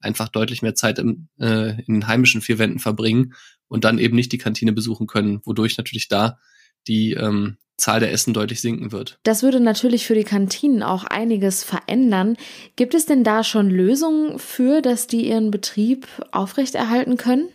einfach 0.00 0.28
deutlich 0.28 0.62
mehr 0.62 0.74
Zeit 0.74 0.98
im, 0.98 1.28
äh, 1.38 1.82
in 1.82 2.06
heimischen 2.06 2.40
vier 2.40 2.58
Wänden 2.58 2.78
verbringen 2.78 3.34
und 3.68 3.84
dann 3.84 3.98
eben 3.98 4.16
nicht 4.16 4.32
die 4.32 4.38
Kantine 4.38 4.72
besuchen 4.72 5.06
können, 5.06 5.40
wodurch 5.44 5.76
natürlich 5.76 6.08
da 6.08 6.38
die 6.86 7.12
ähm, 7.12 7.58
Zahl 7.78 8.00
der 8.00 8.12
Essen 8.12 8.34
deutlich 8.34 8.60
sinken 8.60 8.90
wird. 8.90 9.18
Das 9.22 9.44
würde 9.44 9.60
natürlich 9.60 10.06
für 10.06 10.14
die 10.14 10.24
Kantinen 10.24 10.82
auch 10.82 11.04
einiges 11.04 11.62
verändern. 11.62 12.36
Gibt 12.74 12.92
es 12.92 13.06
denn 13.06 13.22
da 13.22 13.44
schon 13.44 13.70
Lösungen 13.70 14.38
für, 14.40 14.82
dass 14.82 15.06
die 15.06 15.28
ihren 15.28 15.52
Betrieb 15.52 16.08
aufrechterhalten 16.32 17.16
können? 17.16 17.48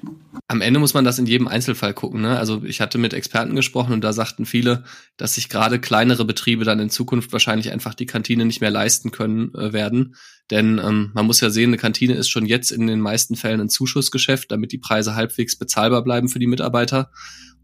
Am 0.47 0.61
Ende 0.61 0.79
muss 0.79 0.93
man 0.93 1.03
das 1.03 1.19
in 1.19 1.25
jedem 1.25 1.49
Einzelfall 1.49 1.93
gucken. 1.93 2.21
Ne? 2.21 2.37
Also 2.37 2.63
ich 2.63 2.79
hatte 2.79 2.97
mit 2.97 3.13
Experten 3.13 3.55
gesprochen 3.55 3.91
und 3.91 4.01
da 4.01 4.13
sagten 4.13 4.45
viele, 4.45 4.85
dass 5.17 5.35
sich 5.35 5.49
gerade 5.49 5.79
kleinere 5.79 6.23
Betriebe 6.23 6.63
dann 6.63 6.79
in 6.79 6.89
Zukunft 6.89 7.33
wahrscheinlich 7.33 7.71
einfach 7.71 7.93
die 7.93 8.05
Kantine 8.05 8.45
nicht 8.45 8.61
mehr 8.61 8.71
leisten 8.71 9.11
können 9.11 9.53
äh, 9.55 9.73
werden. 9.73 10.15
Denn 10.51 10.79
ähm, 10.83 11.11
man 11.13 11.25
muss 11.25 11.41
ja 11.41 11.49
sehen, 11.49 11.71
eine 11.71 11.77
Kantine 11.77 12.13
ist 12.13 12.29
schon 12.29 12.45
jetzt 12.45 12.71
in 12.71 12.87
den 12.87 13.01
meisten 13.01 13.35
Fällen 13.35 13.59
ein 13.59 13.69
Zuschussgeschäft, 13.69 14.51
damit 14.51 14.71
die 14.71 14.77
Preise 14.77 15.15
halbwegs 15.15 15.57
bezahlbar 15.57 16.03
bleiben 16.03 16.29
für 16.29 16.39
die 16.39 16.47
Mitarbeiter. 16.47 17.11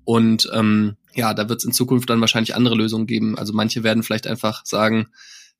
Und 0.04 0.50
ähm, 0.54 0.98
ja, 1.14 1.34
da 1.34 1.50
wird 1.50 1.60
es 1.60 1.66
in 1.66 1.72
Zukunft 1.72 2.10
dann 2.10 2.22
wahrscheinlich 2.22 2.56
andere 2.56 2.76
Lösungen 2.76 3.08
geben. 3.08 3.38
Also 3.38 3.54
manche 3.54 3.84
werden 3.84 4.04
vielleicht 4.04 4.28
einfach 4.28 4.66
sagen, 4.66 5.08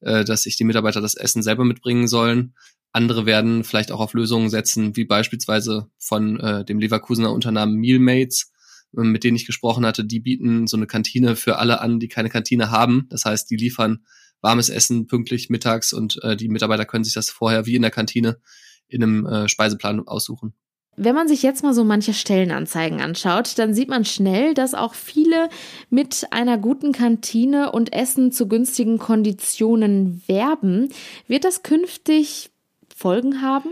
äh, 0.02 0.24
dass 0.24 0.44
sich 0.44 0.56
die 0.56 0.64
Mitarbeiter 0.64 1.02
das 1.02 1.16
Essen 1.16 1.44
selber 1.44 1.66
mitbringen 1.66 2.08
sollen. 2.08 2.54
Andere 2.92 3.26
werden 3.26 3.64
vielleicht 3.64 3.92
auch 3.92 4.00
auf 4.00 4.14
Lösungen 4.14 4.50
setzen, 4.50 4.96
wie 4.96 5.06
beispielsweise 5.06 5.88
von 5.98 6.40
äh, 6.40 6.66
dem 6.66 6.80
Leverkusener 6.80 7.32
Unternehmen 7.32 7.76
Mealmates, 7.76 8.52
äh, 8.98 9.02
mit 9.02 9.24
denen 9.24 9.36
ich 9.36 9.46
gesprochen 9.46 9.86
hatte. 9.86 10.06
Die 10.06 10.20
bieten 10.20 10.68
so 10.68 10.78
eine 10.78 10.88
Kantine 10.88 11.36
für 11.36 11.58
alle 11.58 11.82
an, 11.82 12.00
die 12.00 12.08
keine 12.08 12.30
Kantine 12.30 12.72
haben. 12.72 13.08
Das 13.10 13.26
heißt, 13.26 13.50
die 13.50 13.58
liefern 13.58 14.06
warmes 14.42 14.70
Essen 14.70 15.08
pünktlich 15.08 15.50
mittags 15.50 15.94
und 15.94 16.24
äh, 16.24 16.36
die 16.36 16.50
Mitarbeiter 16.50 16.86
können 16.86 17.04
sich 17.04 17.14
das 17.14 17.30
vorher 17.30 17.66
wie 17.66 17.76
in 17.76 17.82
der 17.82 17.92
Kantine 17.92 18.40
in 18.88 19.04
einem 19.04 19.26
äh, 19.26 19.50
Speiseplan 19.50 20.08
aussuchen. 20.08 20.54
Wenn 21.02 21.16
man 21.16 21.30
sich 21.30 21.44
jetzt 21.44 21.64
mal 21.64 21.74
so 21.74 21.86
manche 21.86 22.14
Stellenanzeigen 22.14 23.00
anschaut, 23.00 23.58
dann 23.58 23.74
sieht 23.74 23.88
man 23.88 24.04
schnell, 24.04 24.54
dass 24.54 24.74
auch 24.74 24.94
viele 24.94 25.48
mit 25.90 26.28
einer 26.32 26.58
guten 26.58 26.92
Kantine 26.92 27.72
und 27.72 27.94
Essen 27.94 28.34
zu 28.34 28.50
günstigen 28.50 28.98
Konditionen 28.98 30.22
werben. 30.28 30.90
Wird 31.28 31.46
das 31.46 31.64
künftig 31.64 32.52
Folgen 32.94 33.42
haben? 33.42 33.70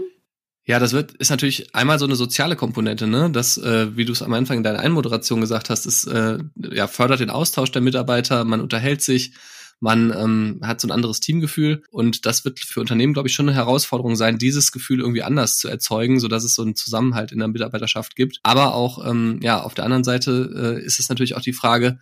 Ja, 0.64 0.80
das 0.80 0.94
wird 0.94 1.14
ist 1.14 1.30
natürlich 1.30 1.76
einmal 1.76 2.00
so 2.00 2.06
eine 2.06 2.16
soziale 2.16 2.56
Komponente, 2.56 3.08
ne? 3.08 3.30
Das, 3.30 3.58
äh, 3.58 3.96
wie 3.98 4.06
du 4.06 4.14
es 4.14 4.22
am 4.22 4.34
Anfang 4.34 4.58
in 4.58 4.64
deiner 4.64 4.80
Einmoderation 4.80 5.42
gesagt 5.42 5.70
hast, 5.70 5.86
ist 5.86 6.08
äh, 6.08 6.40
ja 6.56 6.88
fördert 6.88 7.20
den 7.20 7.30
Austausch 7.30 7.72
der 7.72 7.82
Mitarbeiter, 7.82 8.46
man 8.46 8.62
unterhält 8.62 9.02
sich, 9.02 9.34
man 9.80 10.12
ähm, 10.12 10.60
hat 10.64 10.82
so 10.82 10.88
ein 10.88 10.92
anderes 10.92 11.20
Teamgefühl 11.20 11.84
und 11.92 12.26
das 12.26 12.46
wird 12.46 12.60
für 12.60 12.80
Unternehmen, 12.80 13.14
glaube 13.14 13.28
ich, 13.28 13.36
schon 13.36 13.48
eine 13.48 13.56
Herausforderung 13.56 14.16
sein, 14.16 14.38
dieses 14.38 14.72
Gefühl 14.72 15.00
irgendwie 15.00 15.24
anders 15.24 15.58
zu 15.58 15.68
erzeugen, 15.68 16.20
so 16.20 16.28
dass 16.28 16.44
es 16.44 16.56
so 16.56 16.64
einen 16.64 16.76
Zusammenhalt 16.76 17.32
in 17.32 17.40
der 17.40 17.48
Mitarbeiterschaft 17.48 18.16
gibt. 18.16 18.40
Aber 18.44 18.74
auch, 18.74 19.06
ähm, 19.08 19.40
ja, 19.44 19.62
auf 19.62 19.76
der 19.76 19.86
anderen 19.86 20.04
Seite 20.04 20.78
äh, 20.80 20.86
ist 20.86 21.00
es 21.00 21.10
natürlich 21.10 21.36
auch 21.36 21.42
die 21.42 21.54
Frage, 21.54 22.00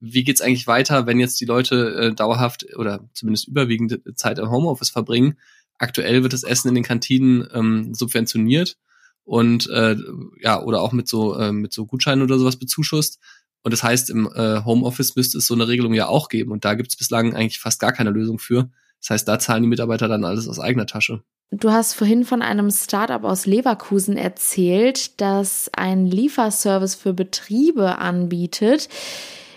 wie 0.00 0.24
geht's 0.24 0.40
eigentlich 0.40 0.66
weiter, 0.66 1.06
wenn 1.06 1.20
jetzt 1.20 1.40
die 1.40 1.46
Leute 1.46 1.94
äh, 1.94 2.14
dauerhaft 2.14 2.66
oder 2.76 3.08
zumindest 3.14 3.48
überwiegende 3.48 4.02
Zeit 4.14 4.38
im 4.38 4.50
Homeoffice 4.50 4.90
verbringen? 4.90 5.38
Aktuell 5.78 6.22
wird 6.22 6.32
das 6.32 6.42
Essen 6.42 6.68
in 6.68 6.74
den 6.74 6.84
Kantinen 6.84 7.48
ähm, 7.54 7.94
subventioniert 7.94 8.76
und 9.24 9.68
äh, 9.68 9.96
ja 10.40 10.62
oder 10.62 10.82
auch 10.82 10.92
mit 10.92 11.06
so 11.06 11.36
äh, 11.36 11.52
mit 11.52 11.72
so 11.72 11.86
Gutscheinen 11.86 12.22
oder 12.22 12.38
sowas 12.38 12.56
bezuschusst. 12.56 13.18
Und 13.62 13.72
das 13.72 13.82
heißt, 13.82 14.10
im 14.10 14.30
äh, 14.34 14.64
Homeoffice 14.64 15.16
müsste 15.16 15.38
es 15.38 15.46
so 15.46 15.54
eine 15.54 15.68
Regelung 15.68 15.94
ja 15.94 16.06
auch 16.06 16.28
geben. 16.28 16.52
Und 16.52 16.64
da 16.64 16.74
gibt 16.74 16.90
es 16.90 16.96
bislang 16.96 17.34
eigentlich 17.34 17.60
fast 17.60 17.80
gar 17.80 17.92
keine 17.92 18.10
Lösung 18.10 18.38
für. 18.38 18.70
Das 19.00 19.10
heißt, 19.10 19.28
da 19.28 19.38
zahlen 19.38 19.62
die 19.62 19.68
Mitarbeiter 19.68 20.08
dann 20.08 20.24
alles 20.24 20.48
aus 20.48 20.58
eigener 20.58 20.86
Tasche. 20.86 21.22
Du 21.50 21.70
hast 21.70 21.94
vorhin 21.94 22.24
von 22.24 22.42
einem 22.42 22.70
Startup 22.70 23.24
aus 23.24 23.46
Leverkusen 23.46 24.16
erzählt, 24.16 25.20
das 25.20 25.70
einen 25.72 26.06
Lieferservice 26.06 26.94
für 26.94 27.14
Betriebe 27.14 27.98
anbietet. 27.98 28.88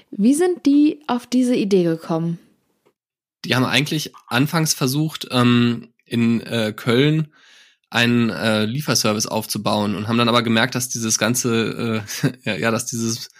Wie 0.09 0.33
sind 0.33 0.65
die 0.65 1.01
auf 1.07 1.27
diese 1.27 1.55
Idee 1.55 1.83
gekommen? 1.83 2.39
Die 3.43 3.55
haben 3.55 3.65
eigentlich 3.65 4.13
anfangs 4.27 4.73
versucht, 4.73 5.27
ähm, 5.31 5.89
in 6.05 6.41
äh, 6.41 6.73
Köln 6.75 7.33
einen 7.89 8.29
äh, 8.29 8.63
Lieferservice 8.63 9.27
aufzubauen 9.27 9.95
und 9.95 10.07
haben 10.07 10.17
dann 10.17 10.29
aber 10.29 10.43
gemerkt, 10.43 10.75
dass 10.75 10.87
dieses 10.87 11.17
ganze, 11.17 12.03
äh, 12.45 12.59
ja, 12.61 12.71
dass 12.71 12.85
dieses 12.85 13.30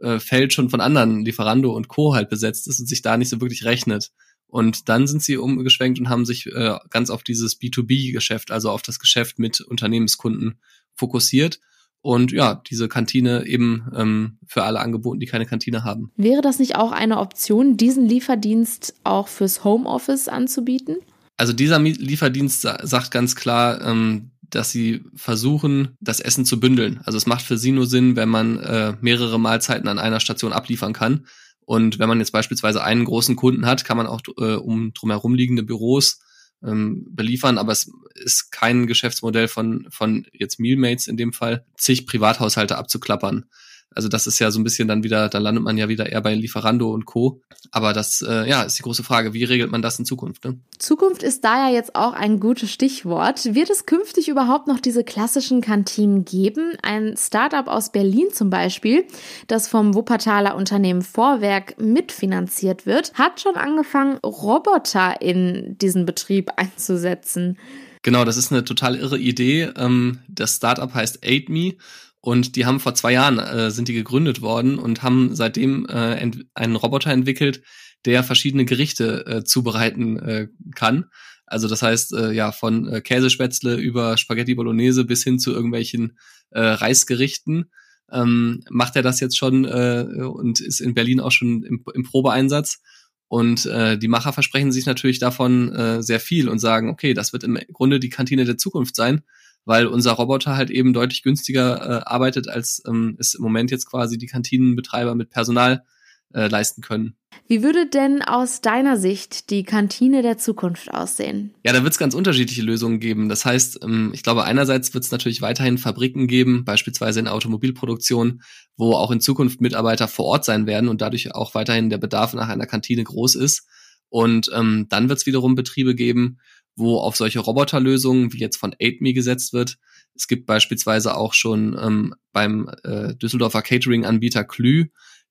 äh, 0.00 0.18
Feld 0.18 0.52
schon 0.52 0.70
von 0.70 0.80
anderen 0.80 1.24
Lieferando 1.24 1.72
und 1.72 1.88
Co. 1.88 2.14
halt 2.14 2.28
besetzt 2.28 2.68
ist 2.68 2.80
und 2.80 2.86
sich 2.86 3.02
da 3.02 3.16
nicht 3.16 3.28
so 3.28 3.40
wirklich 3.40 3.64
rechnet. 3.64 4.10
Und 4.46 4.88
dann 4.88 5.06
sind 5.06 5.22
sie 5.22 5.36
umgeschwenkt 5.36 6.00
und 6.00 6.08
haben 6.08 6.24
sich 6.24 6.46
äh, 6.46 6.76
ganz 6.90 7.10
auf 7.10 7.22
dieses 7.22 7.60
B2B-Geschäft, 7.60 8.50
also 8.50 8.70
auf 8.70 8.82
das 8.82 8.98
Geschäft 8.98 9.38
mit 9.38 9.60
Unternehmenskunden 9.60 10.58
fokussiert. 10.94 11.60
Und 12.02 12.32
ja, 12.32 12.62
diese 12.68 12.88
Kantine 12.88 13.46
eben 13.46 13.90
ähm, 13.94 14.38
für 14.46 14.64
alle 14.64 14.80
angeboten, 14.80 15.20
die 15.20 15.26
keine 15.26 15.46
Kantine 15.46 15.84
haben. 15.84 16.10
Wäre 16.16 16.40
das 16.40 16.58
nicht 16.58 16.76
auch 16.76 16.92
eine 16.92 17.18
Option, 17.18 17.76
diesen 17.76 18.06
Lieferdienst 18.06 18.94
auch 19.04 19.28
fürs 19.28 19.64
Homeoffice 19.64 20.28
anzubieten? 20.28 20.96
Also 21.36 21.52
dieser 21.52 21.78
Lieferdienst 21.78 22.62
sagt 22.62 23.10
ganz 23.10 23.36
klar, 23.36 23.80
ähm, 23.82 24.30
dass 24.50 24.70
sie 24.70 25.04
versuchen, 25.14 25.96
das 26.00 26.20
Essen 26.20 26.44
zu 26.44 26.60
bündeln. 26.60 27.00
Also 27.04 27.16
es 27.16 27.26
macht 27.26 27.42
für 27.42 27.58
sie 27.58 27.72
nur 27.72 27.86
Sinn, 27.86 28.16
wenn 28.16 28.28
man 28.28 28.58
äh, 28.58 28.94
mehrere 29.00 29.38
Mahlzeiten 29.38 29.88
an 29.88 29.98
einer 29.98 30.20
Station 30.20 30.52
abliefern 30.52 30.92
kann. 30.92 31.26
Und 31.64 31.98
wenn 31.98 32.08
man 32.08 32.18
jetzt 32.18 32.32
beispielsweise 32.32 32.82
einen 32.82 33.04
großen 33.04 33.36
Kunden 33.36 33.66
hat, 33.66 33.84
kann 33.84 33.96
man 33.96 34.06
auch 34.06 34.20
äh, 34.38 34.54
um 34.54 34.92
drumherum 34.92 35.34
liegende 35.34 35.62
Büros 35.62 36.20
ähm, 36.64 37.06
beliefern, 37.10 37.58
aber 37.58 37.72
es 37.72 37.90
ist 38.14 38.50
kein 38.50 38.86
Geschäftsmodell 38.86 39.48
von, 39.48 39.86
von 39.90 40.26
jetzt 40.32 40.60
Mealmates 40.60 41.06
in 41.06 41.16
dem 41.16 41.32
Fall, 41.32 41.64
zig 41.76 42.06
Privathaushalte 42.06 42.76
abzuklappern. 42.76 43.46
Also 43.94 44.08
das 44.08 44.26
ist 44.26 44.38
ja 44.38 44.50
so 44.50 44.60
ein 44.60 44.64
bisschen 44.64 44.86
dann 44.86 45.02
wieder, 45.02 45.28
da 45.28 45.38
landet 45.38 45.64
man 45.64 45.76
ja 45.76 45.88
wieder 45.88 46.10
eher 46.10 46.20
bei 46.20 46.34
Lieferando 46.34 46.92
und 46.92 47.06
Co. 47.06 47.40
Aber 47.72 47.92
das, 47.92 48.22
äh, 48.22 48.48
ja, 48.48 48.62
ist 48.62 48.78
die 48.78 48.82
große 48.82 49.02
Frage, 49.02 49.32
wie 49.34 49.44
regelt 49.44 49.72
man 49.72 49.82
das 49.82 49.98
in 49.98 50.04
Zukunft? 50.04 50.44
Ne? 50.44 50.58
Zukunft 50.78 51.22
ist 51.22 51.44
da 51.44 51.68
ja 51.68 51.74
jetzt 51.74 51.96
auch 51.96 52.12
ein 52.12 52.38
gutes 52.38 52.70
Stichwort. 52.70 53.54
Wird 53.54 53.68
es 53.68 53.86
künftig 53.86 54.28
überhaupt 54.28 54.68
noch 54.68 54.78
diese 54.78 55.02
klassischen 55.02 55.60
Kantinen 55.60 56.24
geben? 56.24 56.72
Ein 56.82 57.16
Startup 57.16 57.66
aus 57.66 57.90
Berlin 57.90 58.28
zum 58.32 58.48
Beispiel, 58.48 59.04
das 59.48 59.68
vom 59.68 59.94
Wuppertaler 59.94 60.54
Unternehmen 60.54 61.02
Vorwerk 61.02 61.80
mitfinanziert 61.80 62.86
wird, 62.86 63.12
hat 63.14 63.40
schon 63.40 63.56
angefangen, 63.56 64.18
Roboter 64.18 65.20
in 65.20 65.76
diesen 65.78 66.06
Betrieb 66.06 66.50
einzusetzen. 66.56 67.58
Genau, 68.02 68.24
das 68.24 68.36
ist 68.36 68.50
eine 68.50 68.64
total 68.64 68.96
irre 68.96 69.18
Idee. 69.18 69.70
Ähm, 69.76 70.20
das 70.28 70.56
Startup 70.56 70.92
heißt 70.92 71.24
AidMe 71.24 71.74
Und 72.20 72.56
die 72.56 72.66
haben 72.66 72.80
vor 72.80 72.94
zwei 72.94 73.12
Jahren 73.12 73.38
äh, 73.38 73.70
sind 73.70 73.88
die 73.88 73.94
gegründet 73.94 74.42
worden 74.42 74.78
und 74.78 75.02
haben 75.02 75.34
seitdem 75.34 75.86
äh, 75.86 76.30
einen 76.54 76.76
Roboter 76.76 77.10
entwickelt, 77.10 77.62
der 78.04 78.24
verschiedene 78.24 78.64
Gerichte 78.64 79.26
äh, 79.26 79.44
zubereiten 79.44 80.18
äh, 80.18 80.48
kann. 80.74 81.06
Also 81.46 81.66
das 81.66 81.82
heißt, 81.82 82.12
äh, 82.14 82.32
ja, 82.32 82.52
von 82.52 82.86
äh, 82.88 83.00
Käsespätzle 83.00 83.76
über 83.76 84.16
Spaghetti 84.16 84.54
Bolognese 84.54 85.04
bis 85.04 85.24
hin 85.24 85.38
zu 85.38 85.52
irgendwelchen 85.52 86.18
äh, 86.50 86.60
Reisgerichten 86.60 87.70
ähm, 88.12 88.62
macht 88.70 88.96
er 88.96 89.02
das 89.02 89.20
jetzt 89.20 89.36
schon 89.36 89.64
äh, 89.64 90.04
und 90.22 90.60
ist 90.60 90.80
in 90.80 90.94
Berlin 90.94 91.20
auch 91.20 91.32
schon 91.32 91.62
im, 91.62 91.84
im 91.94 92.02
Probeeinsatz. 92.04 92.80
Und 93.28 93.66
äh, 93.66 93.96
die 93.96 94.08
Macher 94.08 94.32
versprechen 94.32 94.72
sich 94.72 94.86
natürlich 94.86 95.20
davon 95.20 95.72
äh, 95.72 96.02
sehr 96.02 96.18
viel 96.18 96.48
und 96.48 96.58
sagen, 96.58 96.88
okay, 96.88 97.14
das 97.14 97.32
wird 97.32 97.44
im 97.44 97.58
Grunde 97.72 98.00
die 98.00 98.08
Kantine 98.08 98.44
der 98.44 98.58
Zukunft 98.58 98.96
sein, 98.96 99.22
weil 99.64 99.86
unser 99.86 100.12
Roboter 100.12 100.56
halt 100.56 100.70
eben 100.70 100.92
deutlich 100.92 101.22
günstiger 101.22 101.80
äh, 101.80 102.02
arbeitet, 102.04 102.48
als 102.48 102.82
ähm, 102.86 103.16
es 103.18 103.34
im 103.34 103.42
Moment 103.42 103.70
jetzt 103.70 103.86
quasi 103.86 104.18
die 104.18 104.26
Kantinenbetreiber 104.26 105.14
mit 105.14 105.30
Personal 105.30 105.84
äh, 106.32 106.48
leisten 106.48 106.82
können. 106.82 107.16
Wie 107.46 107.62
würde 107.62 107.86
denn 107.86 108.22
aus 108.22 108.60
deiner 108.60 108.96
Sicht 108.96 109.50
die 109.50 109.64
Kantine 109.64 110.22
der 110.22 110.38
Zukunft 110.38 110.92
aussehen? 110.92 111.52
Ja, 111.64 111.72
da 111.72 111.82
wird 111.82 111.92
es 111.92 111.98
ganz 111.98 112.14
unterschiedliche 112.14 112.62
Lösungen 112.62 113.00
geben. 113.00 113.28
Das 113.28 113.44
heißt, 113.44 113.80
ähm, 113.82 114.12
ich 114.14 114.22
glaube, 114.22 114.44
einerseits 114.44 114.94
wird 114.94 115.04
es 115.04 115.10
natürlich 115.10 115.42
weiterhin 115.42 115.78
Fabriken 115.78 116.28
geben, 116.28 116.64
beispielsweise 116.64 117.18
in 117.20 117.28
Automobilproduktion, 117.28 118.42
wo 118.76 118.92
auch 118.92 119.10
in 119.10 119.20
Zukunft 119.20 119.60
Mitarbeiter 119.60 120.06
vor 120.06 120.26
Ort 120.26 120.44
sein 120.44 120.66
werden 120.66 120.88
und 120.88 121.00
dadurch 121.00 121.34
auch 121.34 121.54
weiterhin 121.54 121.90
der 121.90 121.98
Bedarf 121.98 122.34
nach 122.34 122.48
einer 122.48 122.66
Kantine 122.66 123.02
groß 123.02 123.34
ist. 123.34 123.66
Und 124.08 124.50
ähm, 124.54 124.86
dann 124.88 125.08
wird 125.08 125.18
es 125.18 125.26
wiederum 125.26 125.54
Betriebe 125.54 125.94
geben, 125.94 126.38
wo 126.76 126.98
auf 126.98 127.16
solche 127.16 127.40
Roboterlösungen 127.40 128.32
wie 128.32 128.38
jetzt 128.38 128.56
von 128.56 128.74
AidMe 128.80 129.12
gesetzt 129.12 129.52
wird. 129.52 129.78
Es 130.14 130.28
gibt 130.28 130.46
beispielsweise 130.46 131.16
auch 131.16 131.34
schon 131.34 131.78
ähm, 131.80 132.14
beim 132.32 132.70
äh, 132.84 133.14
Düsseldorfer 133.14 133.62
Catering-Anbieter 133.62 134.44
Klü 134.44 134.86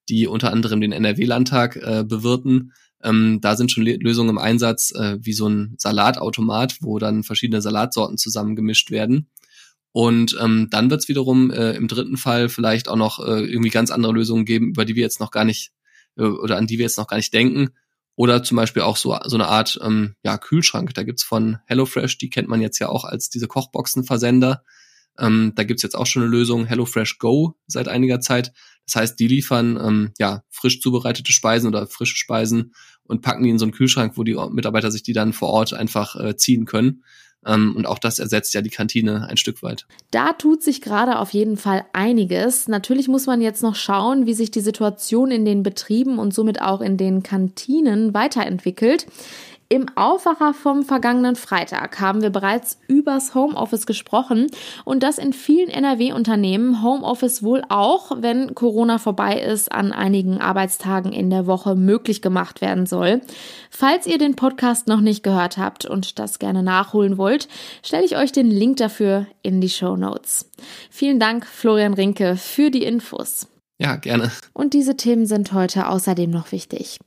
die 0.09 0.27
unter 0.27 0.51
anderem 0.51 0.81
den 0.81 0.91
NRW-Landtag 0.91 1.75
äh, 1.77 2.03
bewirten. 2.03 2.73
Ähm, 3.01 3.39
da 3.41 3.55
sind 3.55 3.71
schon 3.71 3.85
Lösungen 3.85 4.31
im 4.31 4.37
Einsatz, 4.37 4.91
äh, 4.91 5.17
wie 5.21 5.33
so 5.33 5.47
ein 5.47 5.75
Salatautomat, 5.77 6.77
wo 6.81 6.99
dann 6.99 7.23
verschiedene 7.23 7.61
Salatsorten 7.61 8.17
zusammengemischt 8.17 8.91
werden. 8.91 9.29
Und 9.91 10.37
ähm, 10.41 10.67
dann 10.69 10.89
wird 10.89 11.01
es 11.01 11.07
wiederum 11.07 11.51
äh, 11.51 11.71
im 11.71 11.87
dritten 11.87 12.17
Fall 12.17 12.49
vielleicht 12.49 12.89
auch 12.89 12.95
noch 12.95 13.19
äh, 13.19 13.45
irgendwie 13.45 13.69
ganz 13.69 13.91
andere 13.91 14.13
Lösungen 14.13 14.45
geben, 14.45 14.69
über 14.69 14.85
die 14.85 14.95
wir 14.95 15.03
jetzt 15.03 15.19
noch 15.19 15.31
gar 15.31 15.45
nicht 15.45 15.71
äh, 16.17 16.23
oder 16.23 16.57
an 16.57 16.67
die 16.67 16.77
wir 16.77 16.83
jetzt 16.83 16.97
noch 16.97 17.07
gar 17.07 17.17
nicht 17.17 17.33
denken. 17.33 17.69
Oder 18.19 18.43
zum 18.43 18.57
Beispiel 18.57 18.81
auch 18.81 18.97
so, 18.97 19.17
so 19.23 19.37
eine 19.37 19.47
Art 19.47 19.79
ähm, 19.81 20.15
ja, 20.23 20.37
Kühlschrank. 20.37 20.93
Da 20.93 21.03
gibt's 21.03 21.23
von 21.23 21.59
HelloFresh, 21.67 22.17
die 22.17 22.29
kennt 22.29 22.49
man 22.49 22.59
jetzt 22.59 22.77
ja 22.79 22.89
auch 22.89 23.05
als 23.05 23.29
diese 23.29 23.47
Kochboxenversender. 23.47 24.65
Ähm, 25.17 25.53
da 25.55 25.63
gibt's 25.63 25.83
jetzt 25.83 25.95
auch 25.95 26.05
schon 26.05 26.23
eine 26.23 26.31
Lösung, 26.31 26.65
HelloFresh 26.65 27.17
Go, 27.19 27.55
seit 27.65 27.87
einiger 27.87 28.19
Zeit. 28.19 28.51
Das 28.85 28.97
heißt, 28.97 29.19
die 29.21 29.29
liefern 29.29 29.79
ähm, 29.81 30.11
ja 30.19 30.43
frisch 30.49 30.81
zubereitete 30.81 31.31
Speisen 31.31 31.69
oder 31.69 31.87
frische 31.87 32.17
Speisen 32.17 32.73
und 33.03 33.21
packen 33.21 33.45
die 33.45 33.51
in 33.51 33.57
so 33.57 33.63
einen 33.63 33.71
Kühlschrank, 33.71 34.17
wo 34.17 34.25
die 34.25 34.35
Mitarbeiter 34.51 34.91
sich 34.91 35.03
die 35.03 35.13
dann 35.13 35.31
vor 35.31 35.47
Ort 35.47 35.73
einfach 35.73 36.17
äh, 36.17 36.35
ziehen 36.35 36.65
können. 36.65 37.05
Ähm, 37.45 37.75
und 37.75 37.85
auch 37.85 37.99
das 37.99 38.19
ersetzt 38.19 38.53
ja 38.53 38.61
die 38.61 38.69
Kantine 38.69 39.27
ein 39.29 39.37
Stück 39.37 39.63
weit. 39.63 39.85
Da 40.11 40.33
tut 40.33 40.61
sich 40.61 40.81
gerade 40.81 41.19
auf 41.19 41.31
jeden 41.31 41.57
Fall 41.57 41.85
einiges. 41.93 42.67
Natürlich 42.67 43.07
muss 43.07 43.27
man 43.27 43.41
jetzt 43.41 43.63
noch 43.63 43.75
schauen, 43.75 44.25
wie 44.25 44.33
sich 44.33 44.51
die 44.51 44.59
Situation 44.61 45.31
in 45.31 45.45
den 45.45 45.63
Betrieben 45.63 46.19
und 46.19 46.33
somit 46.33 46.61
auch 46.61 46.81
in 46.81 46.97
den 46.97 47.23
Kantinen 47.23 48.13
weiterentwickelt. 48.13 49.07
Im 49.71 49.85
Aufwacher 49.93 50.55
vom 50.55 50.81
vergangenen 50.81 51.35
Freitag 51.35 51.99
haben 52.01 52.23
wir 52.23 52.31
bereits 52.31 52.79
übers 52.87 53.35
Homeoffice 53.35 53.85
gesprochen 53.85 54.47
und 54.83 55.03
dass 55.03 55.19
in 55.19 55.31
vielen 55.31 55.69
NRW-Unternehmen 55.69 56.81
Homeoffice 56.81 57.43
wohl 57.43 57.61
auch, 57.69 58.19
wenn 58.19 58.55
Corona 58.55 58.97
vorbei 58.97 59.39
ist, 59.39 59.71
an 59.71 59.91
einigen 59.91 60.41
Arbeitstagen 60.41 61.13
in 61.13 61.29
der 61.29 61.45
Woche 61.45 61.75
möglich 61.75 62.23
gemacht 62.23 62.61
werden 62.61 62.87
soll. 62.87 63.21
Falls 63.69 64.07
ihr 64.07 64.17
den 64.17 64.35
Podcast 64.35 64.87
noch 64.87 65.01
nicht 65.01 65.21
gehört 65.21 65.59
habt 65.59 65.85
und 65.85 66.17
das 66.17 66.39
gerne 66.39 66.63
nachholen 66.63 67.19
wollt, 67.19 67.47
stelle 67.83 68.05
ich 68.05 68.17
euch 68.17 68.31
den 68.31 68.49
Link 68.49 68.77
dafür 68.77 69.27
in 69.43 69.61
die 69.61 69.69
Show 69.69 69.95
Notes. 69.95 70.49
Vielen 70.89 71.19
Dank, 71.19 71.45
Florian 71.45 71.93
Rinke, 71.93 72.37
für 72.37 72.71
die 72.71 72.85
Infos. 72.85 73.47
Ja, 73.81 73.95
gerne. 73.95 74.29
Und 74.51 74.73
diese 74.73 74.97
Themen 74.97 75.25
sind 75.25 75.53
heute 75.53 75.87
außerdem 75.87 76.29
noch 76.29 76.51
wichtig. 76.51 76.99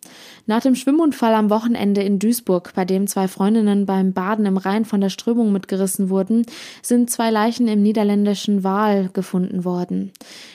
Nach 0.46 0.62
dem 0.62 0.74
Schwimmunfall 0.74 1.34
am 1.34 1.50
Wochenende 1.50 2.02
in 2.02 2.18
Duisburg, 2.18 2.72
bei 2.74 2.86
dem 2.86 3.06
zwei 3.06 3.28
Freundinnen 3.28 3.84
beim 3.84 4.14
Baden 4.14 4.46
im 4.46 4.56
Rhein 4.56 4.86
von 4.86 5.02
der 5.02 5.10
Strömung 5.10 5.52
mitgerissen 5.52 6.08
wurden, 6.08 6.46
sind 6.80 7.10
zwei 7.10 7.30
Leichen 7.30 7.68
im 7.68 7.82
niederländischen 7.82 8.64
Waal 8.64 9.10
gefunden 9.12 9.66
worden. 9.66 10.12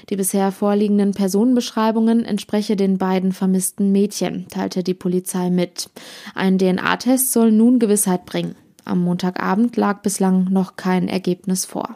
Die 0.09 0.15
bisher 0.15 0.51
vorliegenden 0.51 1.11
Personenbeschreibungen 1.11 2.25
entspreche 2.25 2.75
den 2.75 2.97
beiden 2.97 3.31
vermissten 3.31 3.91
Mädchen, 3.91 4.47
teilte 4.47 4.81
die 4.81 4.95
Polizei 4.95 5.51
mit. 5.51 5.91
Ein 6.33 6.57
DNA-Test 6.57 7.31
soll 7.31 7.51
nun 7.51 7.77
Gewissheit 7.77 8.25
bringen. 8.25 8.55
Am 8.85 9.03
Montagabend 9.03 9.77
lag 9.77 10.01
bislang 10.01 10.45
noch 10.45 10.77
kein 10.77 11.09
Ergebnis 11.09 11.65
vor. 11.65 11.95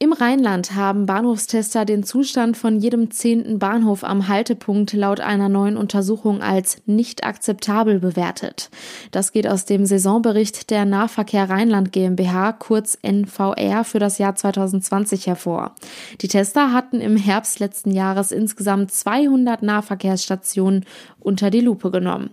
Im 0.00 0.12
Rheinland 0.12 0.74
haben 0.74 1.06
Bahnhofstester 1.06 1.84
den 1.84 2.02
Zustand 2.02 2.56
von 2.56 2.80
jedem 2.80 3.12
zehnten 3.12 3.60
Bahnhof 3.60 4.02
am 4.02 4.26
Haltepunkt 4.26 4.92
laut 4.92 5.20
einer 5.20 5.48
neuen 5.48 5.76
Untersuchung 5.76 6.42
als 6.42 6.82
nicht 6.84 7.24
akzeptabel 7.24 8.00
bewertet. 8.00 8.70
Das 9.12 9.30
geht 9.30 9.46
aus 9.46 9.66
dem 9.66 9.86
Saisonbericht 9.86 10.70
der 10.70 10.84
Nahverkehr 10.84 11.48
Rheinland 11.48 11.92
GmbH, 11.92 12.52
kurz 12.52 12.98
NVR, 13.02 13.84
für 13.84 14.00
das 14.00 14.18
Jahr 14.18 14.34
2020 14.34 15.28
hervor. 15.28 15.76
Die 16.20 16.28
Tester 16.28 16.72
hatten 16.72 17.00
im 17.00 17.16
Herbst 17.16 17.60
letzten 17.60 17.92
Jahres 17.92 18.32
insgesamt 18.32 18.90
200 18.90 19.62
Nahverkehrsstationen 19.62 20.86
unter 21.20 21.50
die 21.50 21.60
Lupe 21.60 21.92
genommen. 21.92 22.30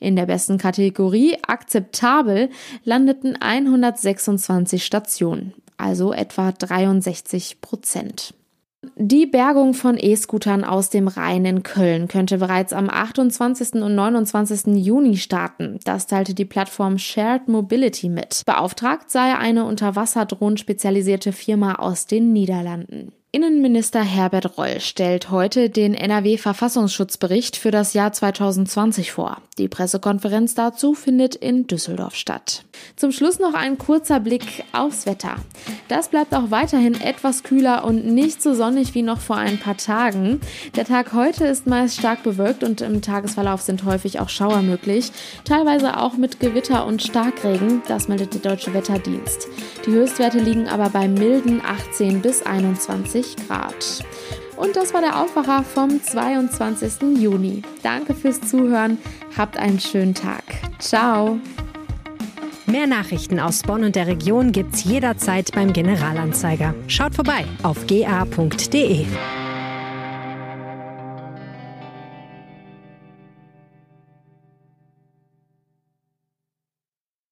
In 0.00 0.16
der 0.16 0.26
besten 0.26 0.56
Kategorie 0.56 1.36
akzeptabel 1.46 2.48
landeten 2.82 3.36
126 3.40 4.84
Stationen 4.84 5.52
also 5.84 6.12
etwa 6.12 6.50
63 6.50 7.60
Prozent. 7.60 8.34
Die 8.96 9.26
Bergung 9.26 9.74
von 9.74 9.96
E-Scootern 9.98 10.64
aus 10.64 10.90
dem 10.90 11.08
Rhein 11.08 11.44
in 11.44 11.62
Köln 11.62 12.08
könnte 12.08 12.38
bereits 12.38 12.72
am 12.72 12.90
28. 12.90 13.74
und 13.74 13.94
29. 13.94 14.76
Juni 14.76 15.16
starten. 15.16 15.78
Das 15.84 16.06
teilte 16.06 16.34
die 16.34 16.44
Plattform 16.44 16.98
Shared 16.98 17.48
Mobility 17.48 18.08
mit. 18.08 18.42
Beauftragt 18.46 19.10
sei 19.10 19.36
eine 19.36 19.64
unter 19.64 19.96
Wasserdrohnen 19.96 20.58
spezialisierte 20.58 21.32
Firma 21.32 21.76
aus 21.76 22.06
den 22.06 22.32
Niederlanden. 22.32 23.12
Innenminister 23.34 24.00
Herbert 24.00 24.56
Reul 24.58 24.78
stellt 24.78 25.32
heute 25.32 25.68
den 25.68 25.94
NRW-Verfassungsschutzbericht 25.94 27.56
für 27.56 27.72
das 27.72 27.92
Jahr 27.92 28.12
2020 28.12 29.10
vor. 29.10 29.38
Die 29.58 29.66
Pressekonferenz 29.66 30.54
dazu 30.54 30.94
findet 30.94 31.34
in 31.34 31.66
Düsseldorf 31.66 32.14
statt. 32.14 32.64
Zum 32.94 33.10
Schluss 33.10 33.40
noch 33.40 33.54
ein 33.54 33.76
kurzer 33.76 34.20
Blick 34.20 34.62
aufs 34.72 35.04
Wetter. 35.04 35.34
Das 35.88 36.10
bleibt 36.10 36.32
auch 36.32 36.52
weiterhin 36.52 37.00
etwas 37.00 37.42
kühler 37.42 37.84
und 37.84 38.06
nicht 38.06 38.40
so 38.40 38.54
sonnig 38.54 38.94
wie 38.94 39.02
noch 39.02 39.18
vor 39.18 39.36
ein 39.36 39.58
paar 39.58 39.76
Tagen. 39.76 40.40
Der 40.76 40.84
Tag 40.84 41.12
heute 41.12 41.44
ist 41.44 41.66
meist 41.66 41.98
stark 41.98 42.22
bewölkt 42.22 42.62
und 42.62 42.82
im 42.82 43.02
Tagesverlauf 43.02 43.62
sind 43.62 43.84
häufig 43.84 44.20
auch 44.20 44.28
Schauer 44.28 44.62
möglich, 44.62 45.10
teilweise 45.44 45.96
auch 45.98 46.16
mit 46.16 46.38
Gewitter 46.38 46.86
und 46.86 47.02
Starkregen, 47.02 47.82
das 47.88 48.06
meldet 48.06 48.34
der 48.34 48.52
Deutsche 48.52 48.72
Wetterdienst. 48.74 49.48
Die 49.86 49.90
Höchstwerte 49.90 50.38
liegen 50.38 50.68
aber 50.68 50.88
bei 50.90 51.08
milden 51.08 51.60
18 51.64 52.22
bis 52.22 52.46
21 52.46 53.23
20 53.24 53.48
Grad. 53.48 54.04
Und 54.56 54.76
das 54.76 54.94
war 54.94 55.00
der 55.00 55.20
Aufwacher 55.20 55.64
vom 55.64 56.02
22. 56.02 57.18
Juni. 57.18 57.62
Danke 57.82 58.14
fürs 58.14 58.40
Zuhören. 58.40 58.98
Habt 59.36 59.56
einen 59.56 59.80
schönen 59.80 60.14
Tag. 60.14 60.44
Ciao. 60.78 61.38
Mehr 62.66 62.86
Nachrichten 62.86 63.40
aus 63.40 63.62
Bonn 63.62 63.84
und 63.84 63.96
der 63.96 64.06
Region 64.06 64.52
gibt's 64.52 64.84
jederzeit 64.84 65.52
beim 65.52 65.72
Generalanzeiger. 65.72 66.74
Schaut 66.86 67.14
vorbei 67.14 67.44
auf 67.62 67.86
ga.de. 67.86 69.04